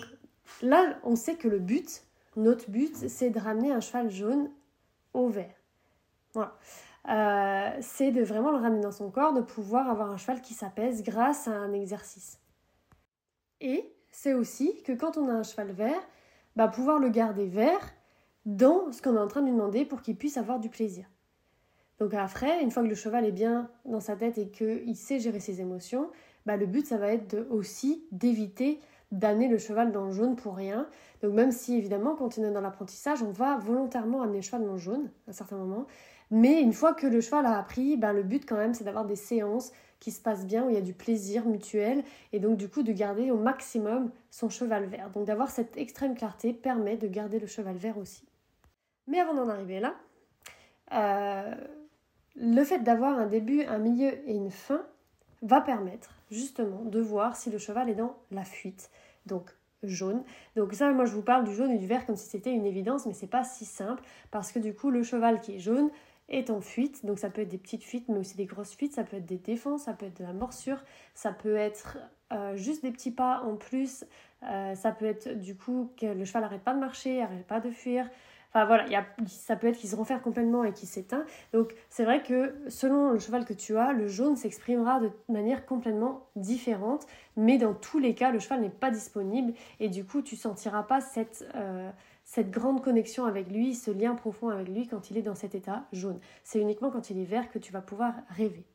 là, 0.61 0.97
on 1.03 1.17
sait 1.17 1.35
que 1.35 1.49
le 1.49 1.59
but, 1.59 2.03
notre 2.37 2.69
but, 2.69 2.95
c'est 2.95 3.29
de 3.29 3.39
ramener 3.39 3.73
un 3.73 3.81
cheval 3.81 4.09
jaune 4.09 4.49
au 5.13 5.27
vert. 5.27 5.55
Voilà. 6.33 6.57
Euh, 7.09 7.69
c'est 7.81 8.11
de 8.11 8.23
vraiment 8.23 8.51
le 8.51 8.57
ramener 8.57 8.81
dans 8.81 8.91
son 8.91 9.11
corps, 9.11 9.33
de 9.33 9.41
pouvoir 9.41 9.89
avoir 9.89 10.11
un 10.11 10.17
cheval 10.17 10.41
qui 10.41 10.53
s'apaise 10.53 11.03
grâce 11.03 11.47
à 11.47 11.51
un 11.51 11.71
exercice. 11.73 12.39
Et 13.61 13.93
c'est 14.11 14.33
aussi 14.33 14.81
que 14.83 14.91
quand 14.91 15.17
on 15.17 15.29
a 15.29 15.33
un 15.33 15.43
cheval 15.43 15.71
vert, 15.71 16.01
bah, 16.55 16.67
pouvoir 16.67 16.99
le 16.99 17.09
garder 17.09 17.45
vert 17.45 17.93
dans 18.45 18.91
ce 18.91 19.01
qu'on 19.01 19.15
est 19.15 19.19
en 19.19 19.27
train 19.27 19.41
de 19.41 19.47
lui 19.47 19.53
demander 19.53 19.85
pour 19.85 20.01
qu'il 20.01 20.15
puisse 20.15 20.37
avoir 20.37 20.59
du 20.59 20.69
plaisir. 20.69 21.05
Donc 21.99 22.13
après, 22.13 22.61
une 22.61 22.71
fois 22.71 22.83
que 22.83 22.87
le 22.87 22.95
cheval 22.95 23.25
est 23.25 23.31
bien 23.31 23.69
dans 23.85 23.99
sa 23.99 24.15
tête 24.15 24.37
et 24.37 24.49
qu'il 24.49 24.95
sait 24.95 25.19
gérer 25.19 25.39
ses 25.39 25.61
émotions, 25.61 26.09
bah, 26.45 26.57
le 26.57 26.65
but 26.65 26.85
ça 26.85 26.97
va 26.97 27.09
être 27.09 27.47
aussi 27.49 28.05
d'éviter 28.11 28.79
d'amener 29.11 29.47
le 29.47 29.57
cheval 29.57 29.91
dans 29.91 30.05
le 30.05 30.11
jaune 30.11 30.35
pour 30.35 30.55
rien. 30.55 30.87
Donc 31.21 31.33
même 31.33 31.51
si 31.51 31.77
évidemment 31.77 32.15
quand 32.15 32.37
on 32.37 32.43
est 32.43 32.51
dans 32.51 32.61
l'apprentissage, 32.61 33.21
on 33.23 33.31
va 33.31 33.57
volontairement 33.57 34.21
amener 34.21 34.37
le 34.37 34.43
cheval 34.43 34.65
dans 34.65 34.73
le 34.73 34.77
jaune 34.77 35.09
à 35.27 35.31
un 35.31 35.33
certain 35.33 35.57
moment. 35.57 35.85
Mais 36.35 36.59
une 36.59 36.73
fois 36.73 36.93
que 36.93 37.07
le 37.07 37.21
cheval 37.21 37.45
a 37.45 37.57
appris, 37.57 37.95
ben, 37.95 38.11
le 38.11 38.21
but 38.21 38.45
quand 38.45 38.57
même 38.57 38.73
c'est 38.73 38.83
d'avoir 38.83 39.05
des 39.05 39.15
séances 39.15 39.71
qui 40.01 40.11
se 40.11 40.19
passent 40.21 40.45
bien, 40.45 40.65
où 40.65 40.69
il 40.69 40.75
y 40.75 40.77
a 40.77 40.81
du 40.81 40.91
plaisir 40.91 41.45
mutuel, 41.45 42.03
et 42.33 42.41
donc 42.41 42.57
du 42.57 42.67
coup 42.67 42.83
de 42.83 42.91
garder 42.91 43.31
au 43.31 43.37
maximum 43.37 44.11
son 44.31 44.49
cheval 44.49 44.83
vert. 44.83 45.09
Donc 45.11 45.23
d'avoir 45.27 45.49
cette 45.49 45.77
extrême 45.77 46.13
clarté 46.13 46.51
permet 46.51 46.97
de 46.97 47.07
garder 47.07 47.39
le 47.39 47.47
cheval 47.47 47.77
vert 47.77 47.97
aussi. 47.97 48.25
Mais 49.07 49.21
avant 49.21 49.33
d'en 49.33 49.47
arriver 49.47 49.79
là, 49.79 49.95
euh, 50.91 51.55
le 52.35 52.63
fait 52.65 52.79
d'avoir 52.79 53.17
un 53.17 53.27
début, 53.27 53.63
un 53.63 53.77
milieu 53.77 54.11
et 54.29 54.35
une 54.35 54.51
fin 54.51 54.81
va 55.41 55.61
permettre 55.61 56.09
justement 56.31 56.83
de 56.83 56.99
voir 56.99 57.37
si 57.37 57.49
le 57.49 57.59
cheval 57.59 57.89
est 57.89 57.95
dans 57.95 58.13
la 58.31 58.43
fuite. 58.43 58.89
Donc 59.25 59.55
jaune. 59.83 60.21
Donc 60.57 60.73
ça, 60.73 60.91
moi 60.91 61.05
je 61.05 61.13
vous 61.13 61.21
parle 61.21 61.45
du 61.45 61.55
jaune 61.55 61.71
et 61.71 61.77
du 61.77 61.87
vert 61.87 62.05
comme 62.05 62.17
si 62.17 62.27
c'était 62.27 62.51
une 62.51 62.65
évidence, 62.65 63.05
mais 63.05 63.13
c'est 63.13 63.25
pas 63.25 63.45
si 63.45 63.63
simple 63.63 64.03
parce 64.31 64.51
que 64.51 64.59
du 64.59 64.73
coup 64.73 64.89
le 64.89 65.01
cheval 65.01 65.39
qui 65.39 65.55
est 65.55 65.59
jaune 65.59 65.91
est 66.29 66.49
en 66.49 66.61
fuite. 66.61 67.05
Donc 67.05 67.19
ça 67.19 67.29
peut 67.29 67.41
être 67.41 67.49
des 67.49 67.57
petites 67.57 67.83
fuites, 67.83 68.07
mais 68.09 68.19
aussi 68.19 68.35
des 68.35 68.45
grosses 68.45 68.75
fuites. 68.75 68.93
Ça 68.93 69.03
peut 69.03 69.17
être 69.17 69.25
des 69.25 69.37
défenses, 69.37 69.83
ça 69.83 69.93
peut 69.93 70.05
être 70.05 70.19
de 70.19 70.23
la 70.23 70.33
morsure, 70.33 70.83
ça 71.13 71.31
peut 71.31 71.55
être 71.55 71.97
euh, 72.33 72.55
juste 72.55 72.83
des 72.83 72.91
petits 72.91 73.11
pas 73.11 73.41
en 73.43 73.55
plus. 73.55 74.05
Euh, 74.43 74.75
ça 74.75 74.91
peut 74.91 75.05
être 75.05 75.39
du 75.39 75.55
coup 75.55 75.91
que 75.99 76.05
le 76.05 76.25
cheval 76.25 76.43
n'arrête 76.43 76.63
pas 76.63 76.73
de 76.73 76.79
marcher, 76.79 77.19
n'arrête 77.19 77.47
pas 77.47 77.59
de 77.59 77.71
fuir. 77.71 78.09
Enfin 78.55 78.65
voilà, 78.65 78.87
y 78.87 78.95
a, 78.95 79.05
ça 79.27 79.57
peut 79.57 79.67
être 79.67 79.77
qu'il 79.77 79.89
se 79.89 79.97
renferme 79.97 80.21
complètement 80.21 80.63
et 80.63 80.71
qu'il 80.71 80.87
s'éteint. 80.87 81.25
Donc 81.51 81.75
c'est 81.89 82.05
vrai 82.05 82.23
que 82.23 82.55
selon 82.69 83.11
le 83.11 83.19
cheval 83.19 83.43
que 83.43 83.53
tu 83.53 83.77
as, 83.77 83.91
le 83.91 84.07
jaune 84.07 84.37
s'exprimera 84.37 85.01
de 85.01 85.11
manière 85.27 85.65
complètement 85.65 86.27
différente. 86.37 87.05
Mais 87.35 87.57
dans 87.57 87.73
tous 87.73 87.99
les 87.99 88.15
cas, 88.15 88.31
le 88.31 88.39
cheval 88.39 88.61
n'est 88.61 88.69
pas 88.69 88.91
disponible 88.91 89.53
et 89.81 89.89
du 89.89 90.05
coup 90.05 90.21
tu 90.21 90.37
sentiras 90.37 90.83
pas 90.83 91.01
cette, 91.01 91.45
euh, 91.55 91.89
cette 92.25 92.49
grande 92.51 92.83
connexion 92.83 93.25
avec 93.25 93.49
lui, 93.49 93.75
ce 93.75 93.91
lien 93.91 94.15
profond 94.15 94.49
avec 94.49 94.67
lui 94.67 94.87
quand 94.87 95.09
il 95.11 95.17
est 95.17 95.21
dans 95.21 95.35
cet 95.35 95.55
état 95.55 95.85
jaune. 95.93 96.19
C'est 96.43 96.59
uniquement 96.59 96.89
quand 96.89 97.09
il 97.09 97.19
est 97.19 97.25
vert 97.25 97.49
que 97.49 97.59
tu 97.59 97.71
vas 97.71 97.81
pouvoir 97.81 98.15
rêver. 98.29 98.65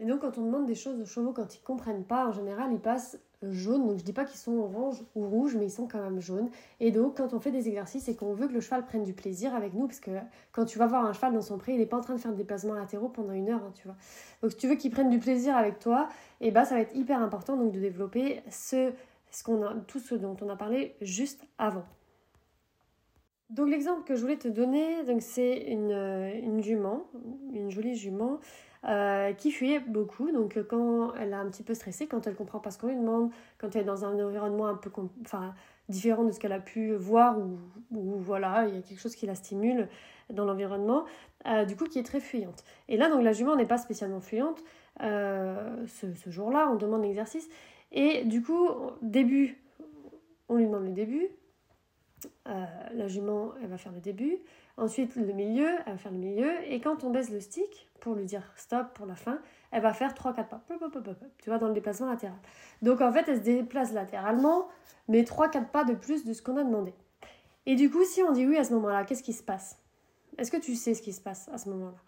Et 0.00 0.06
donc 0.06 0.22
quand 0.22 0.38
on 0.38 0.44
demande 0.44 0.66
des 0.66 0.74
choses 0.74 1.00
aux 1.00 1.06
chevaux 1.06 1.32
quand 1.32 1.54
ils 1.54 1.60
comprennent 1.60 2.04
pas, 2.04 2.26
en 2.26 2.32
général 2.32 2.72
ils 2.72 2.80
passent 2.80 3.20
jaunes. 3.42 3.86
Donc 3.86 3.98
je 3.98 4.04
dis 4.04 4.14
pas 4.14 4.24
qu'ils 4.24 4.38
sont 4.38 4.56
orange 4.56 5.04
ou 5.14 5.28
rouges, 5.28 5.54
mais 5.54 5.66
ils 5.66 5.70
sont 5.70 5.86
quand 5.86 6.00
même 6.00 6.20
jaunes. 6.20 6.50
Et 6.80 6.90
donc 6.90 7.18
quand 7.18 7.34
on 7.34 7.40
fait 7.40 7.50
des 7.50 7.68
exercices 7.68 8.08
et 8.08 8.16
qu'on 8.16 8.32
veut 8.32 8.48
que 8.48 8.54
le 8.54 8.60
cheval 8.60 8.86
prenne 8.86 9.04
du 9.04 9.12
plaisir 9.12 9.54
avec 9.54 9.74
nous, 9.74 9.86
parce 9.86 10.00
que 10.00 10.10
quand 10.52 10.64
tu 10.64 10.78
vas 10.78 10.86
voir 10.86 11.04
un 11.04 11.12
cheval 11.12 11.34
dans 11.34 11.42
son 11.42 11.58
pré, 11.58 11.72
il 11.72 11.78
n'est 11.78 11.86
pas 11.86 11.98
en 11.98 12.00
train 12.00 12.14
de 12.14 12.20
faire 12.20 12.32
des 12.32 12.38
déplacements 12.38 12.74
latéraux 12.74 13.10
pendant 13.10 13.32
une 13.32 13.50
heure, 13.50 13.62
hein, 13.62 13.72
tu 13.74 13.84
vois. 13.84 13.96
Donc 14.42 14.52
si 14.52 14.56
tu 14.56 14.66
veux 14.66 14.76
qu'il 14.76 14.90
prenne 14.90 15.10
du 15.10 15.18
plaisir 15.18 15.56
avec 15.56 15.78
toi, 15.78 16.08
et 16.40 16.48
eh 16.48 16.50
ben 16.50 16.64
ça 16.64 16.74
va 16.74 16.80
être 16.80 16.96
hyper 16.96 17.20
important 17.20 17.56
donc 17.56 17.72
de 17.72 17.80
développer 17.80 18.42
ce, 18.50 18.92
ce 19.30 19.50
a, 19.50 19.74
tout 19.86 20.00
ce 20.00 20.14
dont 20.14 20.36
on 20.40 20.48
a 20.48 20.56
parlé 20.56 20.96
juste 21.00 21.46
avant. 21.58 21.84
Donc 23.52 23.68
l'exemple 23.68 24.02
que 24.04 24.14
je 24.14 24.22
voulais 24.22 24.38
te 24.38 24.48
donner, 24.48 24.96
c'est 25.20 25.58
une, 25.58 25.90
une 25.90 26.62
jument, 26.62 27.04
une 27.52 27.70
jolie 27.70 27.94
jument 27.94 28.40
euh, 28.84 29.32
qui 29.34 29.52
fuyait 29.52 29.78
beaucoup. 29.78 30.32
Donc 30.32 30.56
euh, 30.56 30.64
quand 30.64 31.14
elle 31.14 31.30
est 31.30 31.34
un 31.34 31.48
petit 31.48 31.62
peu 31.62 31.72
stressée, 31.72 32.08
quand 32.08 32.26
elle 32.26 32.34
comprend 32.34 32.58
pas 32.58 32.72
ce 32.72 32.78
qu'on 32.78 32.88
lui 32.88 32.96
demande, 32.96 33.30
quand 33.58 33.76
elle 33.76 33.82
est 33.82 33.84
dans 33.84 34.04
un 34.04 34.18
environnement 34.18 34.66
un 34.66 34.74
peu 34.74 34.90
enfin, 35.24 35.54
différent 35.88 36.24
de 36.24 36.32
ce 36.32 36.40
qu'elle 36.40 36.52
a 36.52 36.58
pu 36.58 36.92
voir 36.94 37.38
ou, 37.38 37.58
voilà, 37.92 38.66
il 38.66 38.74
y 38.74 38.78
a 38.78 38.82
quelque 38.82 39.00
chose 39.00 39.14
qui 39.14 39.26
la 39.26 39.36
stimule 39.36 39.86
dans 40.30 40.46
l'environnement, 40.46 41.04
euh, 41.46 41.64
du 41.64 41.76
coup 41.76 41.84
qui 41.84 42.00
est 42.00 42.04
très 42.04 42.20
fuyante. 42.20 42.64
Et 42.88 42.96
là, 42.96 43.08
donc 43.08 43.22
la 43.22 43.32
jument 43.32 43.54
n'est 43.54 43.66
pas 43.66 43.78
spécialement 43.78 44.20
fuyante. 44.20 44.64
ce 44.98 46.30
jour-là, 46.30 46.68
on 46.72 46.76
demande 46.76 47.02
l'exercice. 47.02 47.48
Et 47.92 48.24
du 48.24 48.42
coup, 48.42 48.66
début, 49.02 49.58
on 50.48 50.56
lui 50.56 50.64
demande 50.64 50.86
le 50.86 50.92
début. 50.92 51.28
La 52.46 53.08
jument, 53.08 53.52
elle 53.62 53.68
va 53.68 53.78
faire 53.78 53.92
le 53.92 54.00
début. 54.00 54.38
Ensuite, 54.76 55.16
le 55.16 55.32
milieu, 55.32 55.68
elle 55.86 55.92
va 55.92 55.98
faire 55.98 56.12
le 56.12 56.18
milieu. 56.18 56.50
Et 56.70 56.80
quand 56.80 57.04
on 57.04 57.10
baisse 57.10 57.30
le 57.30 57.40
stick, 57.40 57.88
pour 58.00 58.14
lui 58.14 58.24
dire 58.26 58.52
stop 58.56 58.88
pour 58.94 59.06
la 59.06 59.14
fin, 59.14 59.38
elle 59.70 59.82
va 59.82 59.92
faire 59.92 60.12
3-4 60.12 60.48
pas. 60.48 60.62
Tu 61.38 61.50
vois, 61.50 61.58
dans 61.58 61.68
le 61.68 61.74
déplacement 61.74 62.08
latéral. 62.08 62.38
Donc 62.82 63.00
en 63.00 63.12
fait, 63.12 63.28
elle 63.28 63.38
se 63.38 63.42
déplace 63.42 63.92
latéralement, 63.92 64.68
mais 65.08 65.22
3-4 65.22 65.66
pas 65.66 65.84
de 65.84 65.94
plus 65.94 66.24
de 66.24 66.32
ce 66.32 66.42
qu'on 66.42 66.56
a 66.56 66.64
demandé. 66.64 66.94
Et 67.66 67.76
du 67.76 67.90
coup, 67.90 68.04
si 68.04 68.22
on 68.22 68.32
dit 68.32 68.46
oui 68.46 68.56
à 68.56 68.64
ce 68.64 68.74
moment-là, 68.74 69.04
qu'est-ce 69.04 69.22
qui 69.22 69.32
se 69.32 69.42
passe? 69.42 69.78
Est-ce 70.36 70.50
que 70.50 70.56
tu 70.56 70.74
sais 70.74 70.94
ce 70.94 71.02
qui 71.02 71.12
se 71.12 71.20
passe 71.20 71.48
à 71.50 71.58
ce 71.58 71.68
moment-là? 71.70 71.98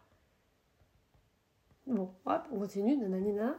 Bon, 1.86 2.10
hop, 2.24 2.42
on 2.50 2.58
continue, 2.58 2.96
nanana. 2.96 3.54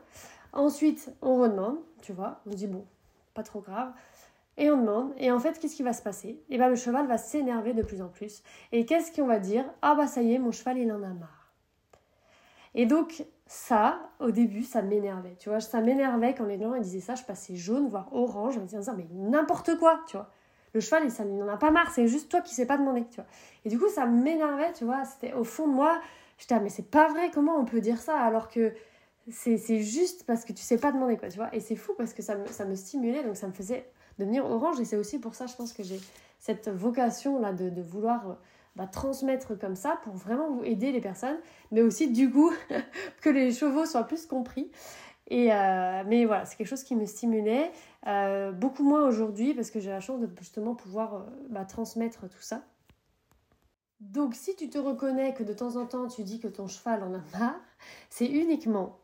Ensuite, 0.52 1.14
on 1.22 1.38
redemande, 1.38 1.78
tu 2.02 2.12
vois, 2.12 2.42
on 2.48 2.50
dit 2.50 2.68
bon, 2.68 2.86
pas 3.34 3.44
trop 3.44 3.62
grave. 3.62 3.94
Et 4.58 4.72
on 4.72 4.78
demande, 4.78 5.14
et 5.18 5.32
en 5.32 5.40
fait, 5.40 5.60
qu'est-ce 5.60 5.76
qui 5.76 5.84
va 5.84 5.92
se 5.92 6.02
passer? 6.02 6.30
Et 6.30 6.46
eh 6.52 6.58
bien, 6.58 6.70
le 6.70 6.76
cheval 6.76 7.08
va 7.08 7.18
s'énerver 7.18 7.74
de 7.74 7.82
plus 7.82 8.02
en 8.02 8.08
plus. 8.08 8.42
Et 8.72 8.86
qu'est-ce 8.86 9.12
qu'on 9.12 9.28
va 9.28 9.40
dire? 9.40 9.66
Ah 9.82 9.96
bah 9.96 10.08
ça 10.08 10.22
y 10.22 10.34
est, 10.34 10.40
mon 10.40 10.52
cheval, 10.52 10.78
il 10.78 10.92
en 10.92 11.04
a 11.04 11.10
marre. 11.10 11.54
Et 12.74 12.86
donc, 12.86 13.26
ça, 13.48 14.00
au 14.20 14.32
début, 14.32 14.64
ça 14.64 14.82
m'énervait. 14.82 15.36
Tu 15.40 15.50
vois, 15.50 15.60
ça 15.60 15.82
m'énervait 15.82 16.34
quand 16.34 16.46
les 16.46 16.60
gens 16.60 16.78
disaient 16.78 17.00
ça. 17.00 17.16
Je 17.16 17.24
passais 17.24 17.56
jaune, 17.56 17.88
voire 17.88 18.14
orange. 18.14 18.56
Je 18.56 18.60
me 18.60 18.66
disais, 18.66 18.80
mais 18.96 19.08
n'importe 19.12 19.78
quoi, 19.78 20.02
tu 20.08 20.18
vois. 20.18 20.30
Le 20.74 20.82
cheval, 20.82 21.04
il 21.08 21.38
n'en 21.38 21.48
a 21.48 21.58
pas 21.58 21.72
marre. 21.72 21.92
C'est 21.92 22.08
juste 22.08 22.30
toi 22.30 22.42
qui 22.42 22.54
sais 22.54 22.66
pas 22.66 22.78
demander, 22.78 23.06
tu 23.10 23.16
vois. 23.16 23.26
Et 23.64 23.70
du 23.70 23.80
coup, 23.80 23.88
ça 23.88 24.06
m'énervait, 24.06 24.74
tu 24.74 24.84
vois. 24.84 25.06
C'était 25.06 25.34
au 25.34 25.44
fond 25.44 25.68
de 25.68 25.74
moi. 25.74 26.00
J'étais, 26.38 26.56
ah, 26.56 26.60
mais 26.60 26.70
c'est 26.70 26.90
pas 26.90 27.08
vrai. 27.08 27.32
Comment 27.34 27.58
on 27.58 27.66
peut 27.66 27.80
dire 27.80 28.02
ça 28.02 28.20
alors 28.20 28.50
que 28.50 28.74
c'est 29.32 29.58
juste 29.80 30.26
parce 30.26 30.44
que 30.44 30.52
tu 30.52 30.62
sais 30.62 30.78
pas 30.78 30.92
demander, 30.92 31.18
quoi, 31.18 31.30
tu 31.30 31.38
vois. 31.38 31.54
Et 31.56 31.62
c'est 31.62 31.78
fou 31.78 31.94
parce 31.98 32.14
que 32.14 32.22
ça 32.22 32.36
me, 32.36 32.46
ça 32.48 32.66
me 32.66 32.76
stimulait. 32.76 33.24
Donc, 33.24 33.38
ça 33.38 33.48
me 33.48 33.54
faisait 33.54 33.90
devenir 34.20 34.46
orange. 34.46 34.80
Et 34.80 34.86
c'est 34.86 34.98
aussi 34.98 35.20
pour 35.20 35.36
ça, 35.36 35.46
je 35.46 35.56
pense 35.56 35.74
que 35.74 35.84
j'ai 35.84 36.00
cette 36.40 36.70
vocation-là 36.70 37.54
de, 37.54 37.70
de, 37.70 37.82
vouloir 37.82 38.30
euh, 38.30 38.34
bah, 38.76 38.88
transmettre 38.88 39.58
comme 39.58 39.76
ça 39.76 40.00
pour 40.04 40.14
vraiment 40.14 40.52
vous 40.52 40.64
aider 40.64 40.92
les 40.92 41.02
personnes, 41.02 41.38
mais 41.72 41.82
aussi 41.82 42.12
du 42.12 42.30
coup 42.30 42.52
que 43.22 43.30
les 43.30 43.52
chevaux 43.52 43.86
soient 43.86 44.04
plus 44.04 44.26
compris. 44.26 44.72
Et 45.28 45.52
euh, 45.52 46.04
mais 46.06 46.26
voilà, 46.26 46.46
c'est 46.46 46.56
quelque 46.56 46.68
chose 46.68 46.84
qui 46.84 46.96
me 46.96 47.06
stimulait, 47.06 47.72
euh, 48.06 48.52
beaucoup 48.52 48.84
moins 48.84 49.08
aujourd'hui 49.08 49.56
parce 49.56 49.72
que 49.72 49.80
j'ai 49.80 49.90
la 49.90 50.02
chance 50.02 50.20
de 50.20 50.30
justement 50.40 50.76
pouvoir 50.76 51.26
bah, 51.50 51.66
transmettre 51.66 52.30
tout 52.30 52.42
ça. 52.42 52.64
Donc 54.02 54.36
si 54.36 54.56
tu 54.56 54.70
te 54.70 54.78
reconnais 54.78 55.34
que 55.34 55.42
de 55.42 55.54
temps 55.54 55.78
en 55.78 55.88
temps 55.88 56.08
tu 56.08 56.24
dis 56.24 56.40
que 56.40 56.48
ton 56.48 56.68
cheval 56.68 57.02
en 57.02 57.14
a 57.16 57.22
marre, 57.40 57.60
c'est 58.12 58.28
uniquement 58.28 59.00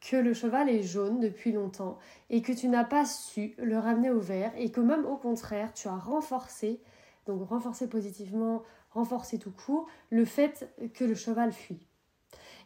que 0.00 0.16
le 0.16 0.32
cheval 0.32 0.68
est 0.68 0.82
jaune 0.82 1.20
depuis 1.20 1.52
longtemps 1.52 1.98
et 2.30 2.42
que 2.42 2.52
tu 2.52 2.68
n'as 2.68 2.84
pas 2.84 3.04
su 3.04 3.54
le 3.58 3.78
ramener 3.78 4.10
au 4.10 4.20
vert 4.20 4.52
et 4.56 4.70
que 4.70 4.80
même 4.80 5.04
au 5.04 5.16
contraire 5.16 5.72
tu 5.74 5.88
as 5.88 5.96
renforcé, 5.96 6.80
donc 7.26 7.46
renforcé 7.48 7.88
positivement, 7.88 8.62
renforcé 8.90 9.38
tout 9.38 9.52
court, 9.52 9.86
le 10.10 10.24
fait 10.24 10.72
que 10.94 11.04
le 11.04 11.14
cheval 11.14 11.52
fuit. 11.52 11.86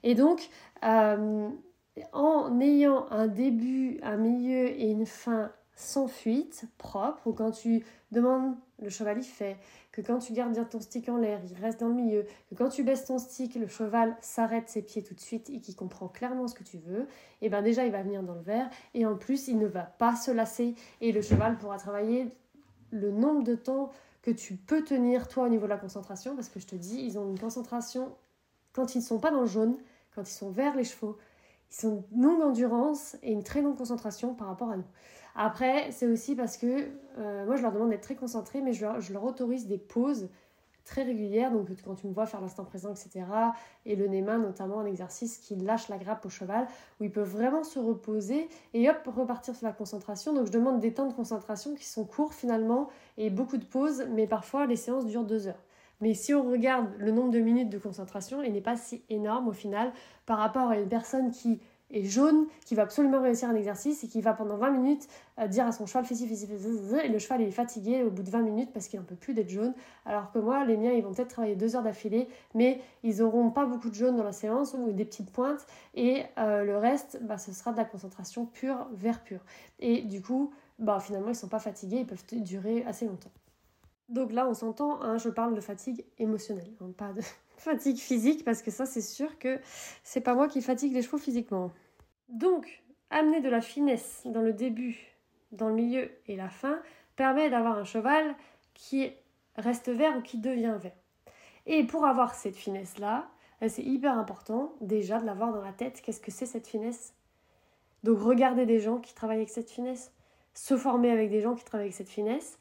Et 0.03 0.15
donc, 0.15 0.49
euh, 0.85 1.49
en 2.13 2.61
ayant 2.61 3.07
un 3.11 3.27
début, 3.27 3.99
un 4.03 4.17
milieu 4.17 4.69
et 4.69 4.91
une 4.91 5.07
fin 5.07 5.53
sans 5.77 6.07
fuite, 6.07 6.67
propre, 6.79 7.27
ou 7.27 7.33
quand 7.33 7.51
tu 7.51 7.85
demandes, 8.13 8.55
le 8.81 8.89
cheval 8.89 9.19
il 9.19 9.25
fait, 9.25 9.57
que 9.93 10.01
quand 10.01 10.19
tu 10.19 10.33
gardes 10.33 10.53
bien 10.53 10.65
ton 10.65 10.81
stick 10.81 11.09
en 11.09 11.17
l'air, 11.17 11.41
il 11.45 11.61
reste 11.61 11.81
dans 11.81 11.89
le 11.89 11.95
milieu, 11.95 12.27
que 12.49 12.55
quand 12.55 12.69
tu 12.69 12.85
baisses 12.85 13.07
ton 13.07 13.19
stick, 13.19 13.55
le 13.57 13.67
cheval 13.67 14.17
s'arrête 14.21 14.69
ses 14.69 14.83
pieds 14.83 15.03
tout 15.03 15.15
de 15.15 15.21
suite 15.21 15.51
et 15.51 15.61
qu'il 15.61 15.75
comprend 15.75 16.09
clairement 16.09 16.47
ce 16.47 16.55
que 16.55 16.65
tu 16.65 16.79
veux, 16.79 17.07
et 17.43 17.49
bien 17.49 17.63
déjà 17.63 17.85
il 17.85 17.93
va 17.93 18.03
venir 18.03 18.23
dans 18.23 18.35
le 18.35 18.41
verre, 18.41 18.71
et 18.95 19.05
en 19.07 19.17
plus 19.17 19.49
il 19.49 19.59
ne 19.59 19.67
va 19.67 19.83
pas 19.83 20.15
se 20.17 20.31
lasser, 20.31 20.75
et 21.01 21.13
le 21.13 21.23
cheval 21.23 21.59
pourra 21.59 21.79
travailler 21.79 22.29
le 22.91 23.11
nombre 23.11 23.43
de 23.43 23.55
temps 23.55 23.91
que 24.23 24.31
tu 24.31 24.55
peux 24.55 24.83
tenir 24.83 25.29
toi 25.29 25.45
au 25.45 25.49
niveau 25.49 25.65
de 25.65 25.71
la 25.71 25.77
concentration, 25.77 26.35
parce 26.35 26.49
que 26.49 26.61
je 26.61 26.67
te 26.67 26.77
dis, 26.77 27.01
ils 27.01 27.19
ont 27.19 27.29
une 27.29 27.39
concentration, 27.39 28.15
quand 28.73 28.95
ils 28.95 28.99
ne 28.99 29.05
sont 29.05 29.19
pas 29.19 29.31
dans 29.31 29.43
le 29.43 29.47
jaune, 29.47 29.77
quand 30.15 30.23
ils 30.23 30.35
sont 30.35 30.51
vers 30.51 30.77
les 30.77 30.85
chevaux, 30.85 31.19
ils 31.83 31.87
ont 31.87 32.05
une 32.13 32.23
longue 32.23 32.43
endurance 32.43 33.17
et 33.23 33.33
une 33.33 33.43
très 33.43 33.63
longue 33.63 33.77
concentration 33.77 34.35
par 34.35 34.49
rapport 34.49 34.71
à 34.71 34.77
nous. 34.77 34.85
Après, 35.35 35.91
c'est 35.91 36.07
aussi 36.07 36.37
parce 36.37 36.57
que 36.57 36.89
euh, 37.19 37.45
moi, 37.45 37.57
je 37.57 37.63
leur 37.63 37.73
demande 37.73 37.91
d'être 37.91 38.03
très 38.03 38.15
concentrés, 38.15 38.61
mais 38.61 38.73
je 38.73 39.13
leur, 39.13 39.25
autorise 39.25 39.67
des 39.67 39.79
pauses 39.79 40.29
très 40.85 41.03
régulières. 41.03 41.51
Donc, 41.51 41.69
quand 41.85 41.97
tu 41.97 42.07
me 42.07 42.13
vois 42.13 42.27
faire 42.27 42.41
l'instant 42.41 42.65
présent, 42.65 42.93
etc., 42.93 43.25
et 43.85 43.97
le 43.97 44.07
nez-main, 44.07 44.39
notamment 44.39 44.79
un 44.79 44.87
exercice 44.87 45.39
qui 45.39 45.57
lâche 45.57 45.89
la 45.89 45.99
grappe 45.99 46.25
au 46.25 46.29
cheval, 46.29 46.69
où 47.01 47.05
ils 47.05 47.11
peuvent 47.11 47.29
vraiment 47.29 47.65
se 47.65 47.79
reposer 47.79 48.49
et 48.75 48.89
hop, 48.89 48.99
repartir 49.07 49.57
sur 49.57 49.67
la 49.67 49.73
concentration. 49.73 50.35
Donc, 50.35 50.47
je 50.47 50.53
demande 50.53 50.79
des 50.79 50.95
temps 50.95 51.09
de 51.09 51.15
concentration 51.15 51.75
qui 51.75 51.87
sont 51.87 52.05
courts 52.05 52.35
finalement 52.35 52.89
et 53.17 53.31
beaucoup 53.31 53.57
de 53.57 53.65
pauses, 53.65 54.05
mais 54.11 54.29
parfois 54.29 54.67
les 54.67 54.77
séances 54.77 55.07
durent 55.07 55.25
deux 55.25 55.49
heures. 55.49 55.63
Mais 56.05 56.13
si 56.13 56.35
on 56.35 56.43
regarde 56.43 56.91
le 56.99 57.13
nombre 57.13 57.31
de 57.31 57.39
minutes 57.39 57.71
de 57.71 57.79
concentration, 57.79 58.43
il 58.43 58.53
n'est 58.53 58.61
pas 58.61 58.77
si 58.77 59.03
énorme 59.09 59.49
au 59.49 59.55
final 59.55 59.91
par 60.27 60.37
rapport 60.37 60.69
à 60.69 60.77
une 60.77 60.87
personne 60.87 61.31
qui 61.31 61.63
est 61.91 62.05
jaune, 62.05 62.45
qui 62.67 62.75
va 62.75 62.83
absolument 62.83 63.23
réussir 63.23 63.49
un 63.49 63.55
exercice 63.55 64.05
et 64.05 64.09
qui 64.09 64.21
va 64.21 64.35
pendant 64.35 64.59
20 64.59 64.71
minutes 64.73 65.09
euh, 65.39 65.47
dire 65.47 65.67
à 65.67 65.73
son 65.73 65.87
cheval 65.87 66.05
fais 66.05 66.15
ci, 66.15 66.29
fais 66.29 66.35
ci, 66.35 66.47
fais 66.47 67.07
et 67.07 67.09
le 67.09 67.19
cheval 67.19 67.41
est 67.41 67.51
fatigué 67.51 68.03
au 68.03 68.11
bout 68.11 68.23
de 68.23 68.29
20 68.29 68.43
minutes 68.43 68.71
parce 68.75 68.87
qu'il 68.87 69.01
n'en 69.01 69.07
peut 69.07 69.15
plus 69.15 69.33
d'être 69.33 69.49
jaune. 69.49 69.73
Alors 70.05 70.31
que 70.31 70.39
moi, 70.39 70.63
les 70.67 70.77
miens, 70.77 70.93
ils 70.93 71.03
vont 71.03 71.15
peut-être 71.15 71.29
travailler 71.29 71.57
deux 71.57 71.75
heures 71.75 71.83
d'affilée, 71.83 72.29
mais 72.53 72.83
ils 73.03 73.21
n'auront 73.21 73.51
pas 73.51 73.65
beaucoup 73.65 73.89
de 73.89 73.95
jaune 73.95 74.17
dans 74.17 74.25
la 74.25 74.33
séance 74.33 74.77
ou 74.79 74.93
des 74.93 75.07
petites 75.07 75.31
pointes 75.31 75.65
et 75.95 76.25
euh, 76.37 76.65
le 76.65 76.77
reste, 76.77 77.19
bah, 77.23 77.39
ce 77.39 77.51
sera 77.55 77.73
de 77.73 77.79
la 77.79 77.87
concentration 77.87 78.45
pure, 78.45 78.89
vert 78.93 79.23
pur. 79.23 79.41
Et 79.79 80.03
du 80.03 80.21
coup, 80.21 80.53
bah 80.79 81.01
finalement 81.01 81.31
ils 81.31 81.35
sont 81.35 81.49
pas 81.49 81.61
fatigués, 81.61 82.01
ils 82.01 82.07
peuvent 82.07 82.27
durer 82.43 82.85
assez 82.85 83.07
longtemps. 83.07 83.31
Donc 84.15 84.31
là, 84.31 84.47
on 84.47 84.55
s'entend, 84.55 85.03
hein, 85.03 85.19
je 85.19 85.29
parle 85.29 85.55
de 85.55 85.61
fatigue 85.61 86.05
émotionnelle, 86.19 86.73
hein, 86.81 86.93
pas 86.97 87.13
de 87.13 87.21
fatigue 87.57 87.99
physique, 87.99 88.45
parce 88.45 88.63
que 88.63 88.71
ça, 88.71 88.87
c'est 88.87 89.01
sûr 89.01 89.41
que 89.41 89.59
c'est 90.05 90.21
pas 90.21 90.35
moi 90.35 90.47
qui 90.47 90.63
fatigue 90.63 90.95
les 90.95 91.03
chevaux 91.03 91.19
physiquement. 91.19 91.73
Donc, 92.29 92.85
amener 93.11 93.41
de 93.41 93.49
la 93.49 93.61
finesse 93.61 94.23
dans 94.25 94.41
le 94.41 94.53
début, 94.53 94.97
dans 95.51 95.69
le 95.69 95.75
milieu 95.75 96.13
et 96.29 96.37
la 96.37 96.49
fin 96.49 96.81
permet 97.17 97.51
d'avoir 97.51 97.77
un 97.77 97.85
cheval 97.85 98.37
qui 98.73 99.11
reste 99.57 99.89
vert 99.89 100.17
ou 100.17 100.23
qui 100.23 100.39
devient 100.39 100.77
vert. 100.81 100.97
Et 101.67 101.85
pour 101.85 102.07
avoir 102.07 102.37
cette 102.37 102.57
finesse-là, 102.57 103.29
eh, 103.63 103.69
c'est 103.69 103.83
hyper 103.83 104.17
important 104.17 104.75
déjà 104.81 105.19
de 105.19 105.27
l'avoir 105.27 105.53
dans 105.53 105.63
la 105.63 105.73
tête. 105.73 106.01
Qu'est-ce 106.03 106.21
que 106.21 106.31
c'est 106.31 106.47
cette 106.47 106.69
finesse? 106.69 107.15
Donc 108.05 108.21
regarder 108.21 108.65
des 108.65 108.79
gens 108.79 108.99
qui 108.99 109.13
travaillent 109.13 109.39
avec 109.39 109.51
cette 109.51 109.71
finesse, 109.71 110.13
se 110.53 110.77
former 110.77 111.11
avec 111.11 111.31
des 111.31 111.41
gens 111.41 111.57
qui 111.57 111.65
travaillent 111.65 111.87
avec 111.87 111.97
cette 111.97 112.09
finesse, 112.09 112.59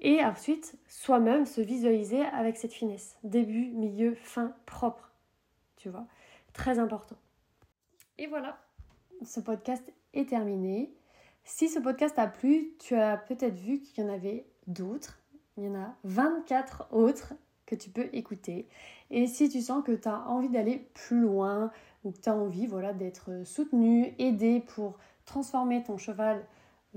et 0.00 0.22
ensuite 0.24 0.76
soi-même 0.88 1.46
se 1.46 1.60
visualiser 1.60 2.22
avec 2.26 2.56
cette 2.56 2.72
finesse. 2.72 3.16
Début, 3.24 3.70
milieu, 3.70 4.14
fin, 4.14 4.54
propre. 4.66 5.12
Tu 5.76 5.88
vois? 5.88 6.06
Très 6.52 6.78
important. 6.78 7.16
Et 8.18 8.26
voilà, 8.26 8.58
ce 9.24 9.40
podcast 9.40 9.84
est 10.14 10.28
terminé. 10.28 10.92
Si 11.44 11.68
ce 11.68 11.78
podcast 11.78 12.18
a 12.18 12.26
plu, 12.26 12.72
tu 12.78 12.94
as 12.94 13.16
peut-être 13.16 13.54
vu 13.54 13.80
qu'il 13.80 14.04
y 14.04 14.06
en 14.06 14.12
avait 14.12 14.46
d'autres. 14.66 15.20
Il 15.56 15.64
y 15.64 15.68
en 15.68 15.74
a 15.74 15.94
24 16.04 16.88
autres 16.92 17.34
que 17.66 17.74
tu 17.74 17.90
peux 17.90 18.08
écouter. 18.12 18.68
Et 19.10 19.26
si 19.26 19.48
tu 19.48 19.60
sens 19.60 19.84
que 19.84 19.92
tu 19.92 20.08
as 20.08 20.26
envie 20.28 20.48
d'aller 20.48 20.88
plus 20.94 21.20
loin 21.20 21.70
ou 22.04 22.12
que 22.12 22.18
tu 22.18 22.28
as 22.28 22.34
envie 22.34 22.66
voilà, 22.66 22.92
d'être 22.92 23.44
soutenu, 23.44 24.14
aidé 24.18 24.60
pour 24.60 24.98
transformer 25.24 25.82
ton 25.82 25.98
cheval 25.98 26.44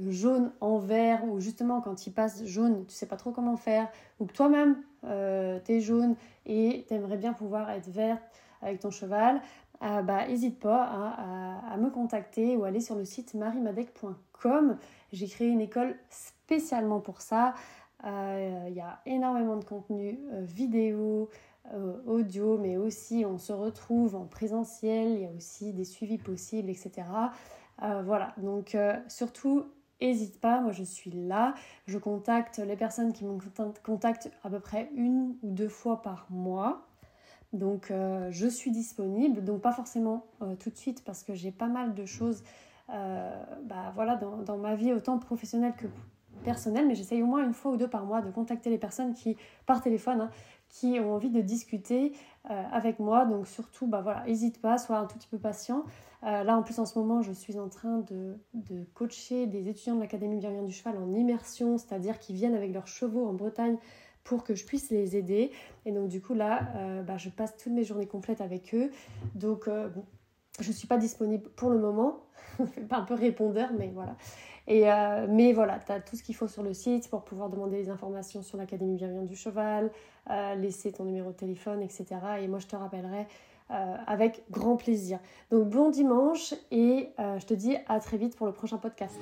jaune 0.10 0.52
en 0.62 0.78
vert 0.78 1.24
ou 1.26 1.40
justement 1.40 1.82
quand 1.82 2.08
il 2.08 2.14
passe 2.14 2.46
jaune, 2.46 2.86
tu 2.86 2.94
sais 2.94 3.06
pas 3.06 3.18
trop 3.18 3.32
comment 3.32 3.58
faire 3.58 3.90
ou 4.20 4.26
que 4.26 4.34
toi-même 4.34 4.78
euh, 5.06 5.60
tu 5.66 5.74
es 5.74 5.80
jaune 5.80 6.16
et 6.46 6.86
tu 6.88 6.94
aimerais 6.94 7.18
bien 7.18 7.34
pouvoir 7.34 7.70
être 7.70 7.88
vert 7.88 8.18
avec 8.62 8.80
ton 8.80 8.92
cheval, 8.92 9.42
euh, 9.82 10.02
bah 10.02 10.28
n'hésite 10.28 10.60
pas 10.60 10.84
à, 10.84 11.78
me 11.78 11.90
contacter 11.90 12.58
ou 12.58 12.66
aller 12.66 12.82
sur 12.82 12.96
le 12.96 13.06
site 13.06 13.34
marimadec.com. 13.34 14.78
J'ai 15.14 15.28
créé 15.28 15.48
une 15.48 15.62
école 15.62 15.96
spécialement 16.10 17.00
pour 17.00 17.22
ça. 17.22 17.54
Euh, 18.06 18.66
il 18.68 18.74
y 18.74 18.82
a 18.82 19.00
énormément 19.06 19.56
de 19.56 19.64
contenu 19.64 20.20
vidéo, 20.42 21.30
audio, 22.08 22.58
mais 22.58 22.78
aussi 22.78 23.26
on 23.26 23.38
se 23.38 23.54
retrouve 23.54 24.16
en 24.16 24.26
présentiel, 24.26 25.12
il 25.12 25.22
y 25.22 25.26
a 25.26 25.32
aussi 25.32 25.72
des 25.72 25.86
suivis 25.86 26.18
possibles, 26.18 26.70
etc. 26.70 27.04
voilà, 27.80 28.34
donc 28.38 28.76
surtout 29.08 29.66
N'hésite 30.02 30.40
pas, 30.40 30.62
moi 30.62 30.72
je 30.72 30.84
suis 30.84 31.12
là. 31.12 31.54
Je 31.86 31.98
contacte 31.98 32.60
les 32.60 32.78
personnes 32.78 33.14
qui 33.14 33.26
me 33.26 33.38
contactent 33.84 34.32
à 34.44 34.50
peu 34.50 34.60
près 34.60 34.90
une 34.96 35.36
ou 35.44 35.52
deux 35.52 35.68
fois 35.68 36.02
par 36.02 36.26
mois. 36.30 36.90
Donc 37.54 37.90
euh, 37.90 38.28
je 38.32 38.48
suis 38.48 38.72
disponible, 38.72 39.44
donc 39.44 39.62
pas 39.62 39.72
forcément 39.72 40.26
euh, 40.42 40.56
tout 40.56 40.70
de 40.70 40.78
suite 40.78 41.04
parce 41.04 41.24
que 41.24 41.34
j'ai 41.34 41.52
pas 41.52 41.68
mal 41.68 41.96
de 41.96 42.06
choses 42.06 42.44
euh, 42.92 43.44
bah, 43.64 43.92
voilà, 43.96 44.16
dans, 44.16 44.58
ma 44.58 44.76
vie 44.76 44.94
autant 44.94 45.18
professionnelle 45.18 45.74
que 45.76 45.88
personnelle, 46.44 46.88
mais 46.88 46.96
j'essaye 46.96 47.24
au 47.24 47.26
moins 47.26 47.44
une 47.44 47.54
fois 47.54 47.72
ou 47.72 47.78
deux 47.78 47.88
par 47.88 48.06
mois 48.06 48.22
de 48.22 48.30
contacter 48.30 48.70
les 48.70 48.78
personnes 48.78 49.14
qui, 49.14 49.36
par 49.66 49.82
téléphone, 49.82 50.22
hein, 50.22 50.30
qui 50.70 51.00
ont 51.00 51.14
envie 51.14 51.30
de 51.30 51.42
discuter 51.42 52.14
avec 52.46 53.00
moi. 53.00 53.26
Donc 53.26 53.48
surtout, 53.48 53.88
bah 53.88 54.02
voilà, 54.02 54.24
n'hésite 54.26 54.62
pas, 54.62 54.78
sois 54.78 54.98
un 54.98 55.06
tout 55.06 55.18
petit 55.18 55.28
peu 55.28 55.38
patient. 55.38 55.84
Euh, 56.24 56.44
là, 56.44 56.58
en 56.58 56.64
plus, 56.64 56.80
en 56.80 56.86
ce 56.86 57.00
moment, 57.00 57.22
je 57.22 57.32
suis 57.32 57.58
en 57.60 57.70
train 57.70 58.04
de, 58.10 58.36
coacher 58.94 59.48
des 59.48 59.70
étudiants 59.70 59.96
de 59.96 60.02
l'Académie 60.02 60.38
Bienveillante 60.38 60.68
du 60.68 60.74
Cheval 60.74 60.98
en 60.98 61.14
immersion, 61.14 61.78
c'est-à-dire 61.78 62.20
qu'ils 62.20 62.36
viennent 62.36 62.56
avec 62.56 62.74
leurs 62.74 62.88
chevaux 62.88 63.26
en 63.26 63.34
Bretagne 63.34 63.78
pour 64.24 64.44
que 64.44 64.54
je 64.54 64.66
puisse 64.66 64.90
les 64.92 65.16
aider. 65.16 65.52
Et 65.86 65.92
donc, 65.92 66.10
du 66.10 66.22
coup, 66.22 66.34
là, 66.34 66.70
euh, 66.76 67.04
bah, 67.04 67.18
je 67.18 67.30
passe 67.30 67.56
toutes 67.56 67.74
mes 67.74 67.84
journées 67.84 68.08
complètes 68.08 68.42
avec 68.42 68.74
eux. 68.76 68.92
Donc, 69.36 69.68
euh, 69.68 69.90
je 70.60 70.68
ne 70.68 70.74
suis 70.74 70.88
pas 70.88 70.98
disponible 70.98 71.50
pour 71.52 71.70
le 71.70 71.80
moment. 71.80 72.20
pas 72.90 72.98
un 72.98 73.04
peu 73.04 73.14
répondeur, 73.14 73.70
mais 73.78 73.92
voilà. 73.94 74.16
Et, 74.68 74.84
mais 75.30 75.52
voilà, 75.52 75.80
tu 75.80 75.92
as 75.92 76.00
tout 76.00 76.16
ce 76.16 76.22
qu'il 76.22 76.36
faut 76.36 76.48
sur 76.48 76.62
le 76.62 76.76
site 76.76 77.10
pour 77.10 77.24
pouvoir 77.24 77.50
demander 77.50 77.78
les 77.78 77.90
informations 77.90 78.44
sur 78.44 78.56
l'Académie 78.56 78.98
Bienveillante 78.98 79.26
du 79.26 79.36
Cheval, 79.36 79.90
laisser 80.58 80.92
ton 80.92 81.06
numéro 81.06 81.32
de 81.32 81.36
téléphone, 81.36 81.82
etc. 81.82 82.06
Et 82.42 82.48
moi, 82.48 82.60
je 82.60 82.68
te 82.68 82.76
rappellerai 82.76 83.26
euh, 83.72 83.96
avec 84.08 84.44
grand 84.50 84.78
plaisir. 84.78 85.20
Donc 85.52 85.70
bon 85.70 85.90
dimanche 85.90 86.54
et 86.72 87.10
euh, 87.20 87.38
je 87.40 87.46
te 87.46 87.54
dis 87.54 87.78
à 87.88 88.00
très 88.00 88.18
vite 88.18 88.36
pour 88.36 88.48
le 88.48 88.54
prochain 88.54 88.78
podcast. 88.78 89.16